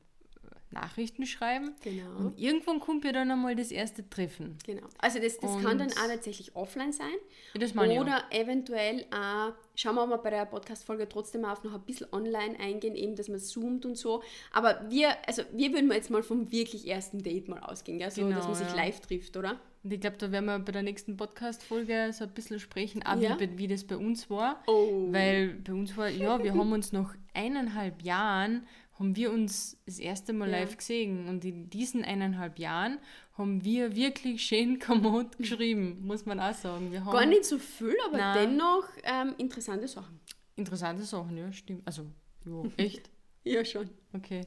Nachrichten 0.74 1.26
schreiben. 1.26 1.72
Genau. 1.84 2.18
Und 2.20 2.40
irgendwann 2.40 2.80
kommt 2.80 3.06
ja 3.06 3.12
dann 3.12 3.32
einmal 3.32 3.56
das 3.56 3.72
erste 3.72 4.08
Treffen. 4.10 4.58
Genau. 4.66 4.88
Also 5.00 5.20
das, 5.20 5.40
das 5.40 5.62
kann 5.62 5.78
dann 5.78 5.92
auch 5.92 6.08
tatsächlich 6.08 6.56
offline 6.56 6.92
sein. 6.92 7.14
Das 7.56 7.74
meine 7.74 7.94
ich 7.94 8.00
auch. 8.00 8.04
Oder 8.04 8.24
eventuell 8.32 9.06
auch, 9.12 9.54
schauen 9.76 9.96
wir 9.96 10.06
mal 10.06 10.18
bei 10.18 10.30
der 10.32 10.46
Podcast-Folge 10.46 11.08
trotzdem 11.08 11.46
auf 11.46 11.64
noch 11.64 11.74
ein 11.74 11.82
bisschen 11.82 12.08
online 12.12 12.60
eingehen, 12.60 12.96
eben, 12.96 13.16
dass 13.16 13.28
man 13.30 13.40
zoomt 13.40 13.86
und 13.86 13.98
so. 13.98 14.22
Aber 14.52 14.86
wir, 14.90 15.10
also 15.28 15.44
wir 15.54 15.72
würden 15.74 15.92
jetzt 15.92 16.10
mal 16.10 16.24
vom 16.24 16.52
wirklich 16.52 16.88
ersten 16.88 17.24
Date 17.24 17.48
mal 17.48 17.60
ausgehen, 17.60 18.00
gell? 18.00 18.12
so, 18.12 18.22
Genau, 18.24 18.36
dass 18.38 18.46
man 18.48 18.56
sich 18.56 18.68
ja. 18.68 18.76
live 18.76 19.00
trifft, 19.00 19.38
oder? 19.38 19.60
Und 19.84 19.92
ich 19.92 20.00
glaube, 20.00 20.16
da 20.18 20.32
werden 20.32 20.46
wir 20.46 20.60
bei 20.60 20.72
der 20.72 20.82
nächsten 20.84 21.18
Podcast-Folge 21.18 22.12
so 22.14 22.24
ein 22.24 22.30
bisschen 22.30 22.58
sprechen, 22.60 23.04
auch 23.04 23.18
Ja. 23.20 23.38
wie, 23.38 23.58
wie 23.58 23.68
das 23.68 23.84
bei 23.84 23.98
uns 23.98 24.30
war. 24.30 24.64
Oh. 24.66 25.12
Weil 25.12 25.56
bei 25.56 25.74
uns 25.74 25.98
war, 25.98 26.08
ja, 26.08 26.42
wir 26.42 26.54
haben 26.54 26.72
uns 26.72 26.94
nach 26.94 27.14
eineinhalb 27.34 28.02
Jahren, 28.02 28.66
haben 29.04 29.16
wir 29.18 29.32
uns 29.34 29.78
das 29.86 30.00
erste 30.00 30.32
Mal 30.32 30.50
Ja. 30.50 30.60
live 30.60 30.78
gesehen. 30.78 31.28
Und 31.28 31.44
in 31.44 31.70
diesen 31.70 32.06
eineinhalb 32.06 32.58
Jahren 32.58 33.00
haben 33.38 33.64
wir 33.66 33.96
wirklich 33.96 34.42
schön 34.44 34.80
kommod 34.88 35.38
geschrieben, 35.38 36.00
muss 36.06 36.26
man 36.26 36.40
auch 36.40 36.54
sagen. 36.54 36.92
Wir 36.92 37.04
haben 37.04 37.12
Gar 37.12 37.26
nicht 37.26 37.44
so 37.46 37.58
viel, 37.60 37.96
aber 38.08 38.18
Nein. 38.18 38.50
dennoch 38.52 38.88
ähm, 39.04 39.36
interessante 39.38 39.88
Sachen. 39.90 40.20
interessante 40.56 41.04
Sachen, 41.04 41.36
ja, 41.38 41.52
stimmt. 41.52 41.82
Also, 41.86 42.06
ja, 42.46 42.64
echt. 42.78 43.10
Ja, 43.44 43.66
schon. 43.66 43.90
Okay. 44.14 44.42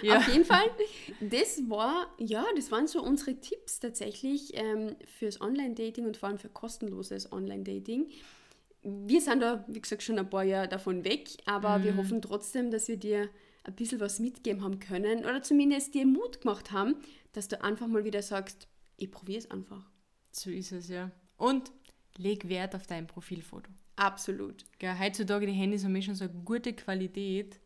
Ja. 0.00 0.16
Auf 0.16 0.28
jeden 0.28 0.46
Fall, 0.46 0.64
das 1.20 1.60
war, 1.68 2.06
ja, 2.18 2.42
das 2.56 2.70
waren 2.72 2.86
so 2.86 3.02
unsere 3.02 3.38
Tipps 3.38 3.80
tatsächlich 3.80 4.52
ähm, 4.54 4.96
fürs 5.04 5.42
Online-Dating 5.42 6.06
und 6.06 6.16
vor 6.16 6.30
allem 6.30 6.38
für 6.38 6.48
kostenloses 6.48 7.30
Online-Dating. 7.32 8.08
Wir 8.82 9.20
sind 9.20 9.40
da, 9.42 9.62
wie 9.68 9.78
gesagt, 9.82 10.02
schon 10.02 10.18
ein 10.18 10.30
paar 10.30 10.44
Jahre 10.44 10.68
davon 10.68 11.04
weg, 11.04 11.28
aber 11.44 11.84
wir 11.84 11.98
hoffen 11.98 12.22
trotzdem, 12.22 12.70
dass 12.70 12.88
wir 12.88 12.96
dir 12.96 13.28
ein 13.64 13.74
bisschen 13.74 14.00
was 14.00 14.18
mitgeben 14.20 14.62
haben 14.62 14.78
können 14.78 15.20
oder 15.20 15.42
zumindest 15.42 15.94
dir 15.94 16.06
Mut 16.06 16.40
gemacht 16.40 16.72
haben, 16.72 16.96
dass 17.32 17.48
du 17.48 17.62
einfach 17.62 17.86
mal 17.86 18.04
wieder 18.04 18.22
sagst, 18.22 18.68
ich 18.96 19.10
probiere 19.10 19.38
es 19.38 19.50
einfach. 19.50 19.88
So 20.32 20.50
ist 20.50 20.72
es, 20.72 20.88
ja. 20.88 21.10
Und 21.36 21.70
leg 22.16 22.48
Wert 22.48 22.74
auf 22.74 22.86
dein 22.86 23.06
Profilfoto. 23.06 23.70
Absolut. 23.96 24.64
Gell, 24.78 24.98
heutzutage 24.98 25.46
die 25.46 25.52
Handys 25.52 25.84
haben 25.84 25.94
eh 25.96 26.02
schon 26.02 26.14
so 26.14 26.24
eine 26.24 26.32
gute 26.44 26.72
Qualität, 26.72 27.60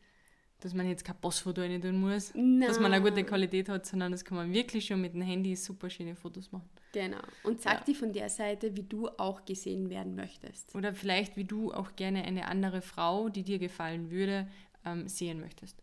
dass 0.60 0.74
man 0.74 0.88
jetzt 0.88 1.04
kein 1.04 1.20
Passfoto 1.20 1.60
rein 1.60 1.80
tun 1.80 2.00
muss, 2.00 2.32
dass 2.32 2.80
man 2.80 2.92
eine 2.92 3.00
gute 3.02 3.16
Nein. 3.16 3.26
Qualität 3.26 3.68
hat, 3.68 3.86
sondern 3.86 4.12
das 4.12 4.24
kann 4.24 4.36
man 4.36 4.52
wirklich 4.52 4.86
schon 4.86 5.00
mit 5.00 5.14
dem 5.14 5.20
Handy 5.22 5.54
super 5.54 5.90
schöne 5.90 6.16
Fotos 6.16 6.50
machen. 6.52 6.68
Genau. 6.92 7.18
Und 7.42 7.60
sag 7.60 7.80
Ja. 7.80 7.84
dir 7.84 7.94
von 7.94 8.12
der 8.12 8.28
Seite, 8.28 8.74
wie 8.76 8.82
du 8.84 9.08
auch 9.18 9.44
gesehen 9.44 9.90
werden 9.90 10.14
möchtest. 10.14 10.74
Oder 10.74 10.94
vielleicht, 10.94 11.36
wie 11.36 11.44
du 11.44 11.72
auch 11.72 11.94
gerne 11.96 12.24
eine 12.24 12.46
andere 12.48 12.82
Frau, 12.82 13.28
die 13.28 13.42
dir 13.42 13.58
gefallen 13.58 14.10
würde, 14.10 14.48
ähm, 14.84 15.06
sehen 15.08 15.40
möchtest. 15.40 15.82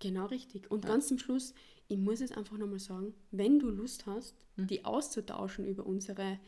Genau 0.00 0.26
richtig. 0.26 0.70
Und 0.70 0.84
ganz 0.86 1.06
zum 1.08 1.18
Schluss, 1.18 1.54
ich 1.88 1.98
muss 1.98 2.20
es 2.20 2.32
einfach 2.32 2.56
nochmal 2.58 2.78
sagen, 2.80 3.14
wenn 3.30 3.58
du 3.58 3.68
Lust 3.70 4.06
hast, 4.06 4.34
Hm. 4.56 4.66
die 4.66 4.84
auszutauschen 4.84 5.64
über 5.66 5.86
unsere 5.86 6.38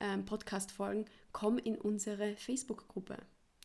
ähm, 0.00 0.24
Podcast-Folgen, 0.24 1.04
komm 1.32 1.58
in 1.58 1.76
unsere 1.76 2.34
Facebook-Gruppe. 2.36 3.18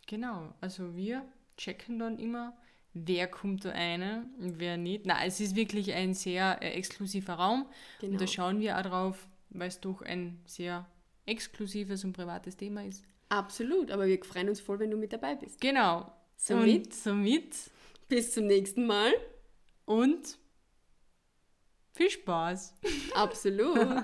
Genau, 0.08 0.54
also 0.62 0.96
wir 0.96 1.26
checken 1.58 1.98
dann 2.00 2.20
immer, 2.20 2.56
wer 2.94 3.28
kommt 3.28 3.64
da 3.66 3.70
rein 3.72 4.30
und 4.40 4.60
wer 4.60 4.78
nicht. 4.78 5.06
Nein, 5.06 5.28
es 5.28 5.40
ist 5.40 5.56
wirklich 5.56 5.94
ein 5.94 6.14
sehr 6.14 6.62
äh, 6.62 6.72
exklusiver 6.72 7.34
Raum 7.34 7.66
Genau. 8.02 8.14
und 8.14 8.22
da 8.22 8.28
schauen 8.28 8.60
wir 8.60 8.78
auch 8.78 8.82
drauf, 8.84 9.28
weil 9.50 9.70
es 9.70 9.80
doch 9.80 10.02
ein 10.02 10.40
sehr 10.46 10.86
exklusives 11.26 12.04
und 12.04 12.14
privates 12.14 12.58
Thema 12.58 12.84
ist. 12.86 13.04
Absolut, 13.30 13.90
aber 13.92 14.06
wir 14.08 14.24
freuen 14.24 14.50
uns 14.50 14.60
voll, 14.60 14.80
wenn 14.80 14.92
du 14.92 14.98
mit 14.98 15.12
dabei 15.14 15.36
bist. 15.36 15.60
Genau. 15.62 16.12
Somit? 16.38 16.86
Und 16.88 16.94
somit 16.94 17.56
Bis 18.08 18.34
zum 18.34 18.46
nächsten 18.48 18.86
Mal. 18.86 19.12
Und 19.86 20.38
viel 21.94 22.10
Spaß. 22.10 22.76
Absolut. 23.16 24.04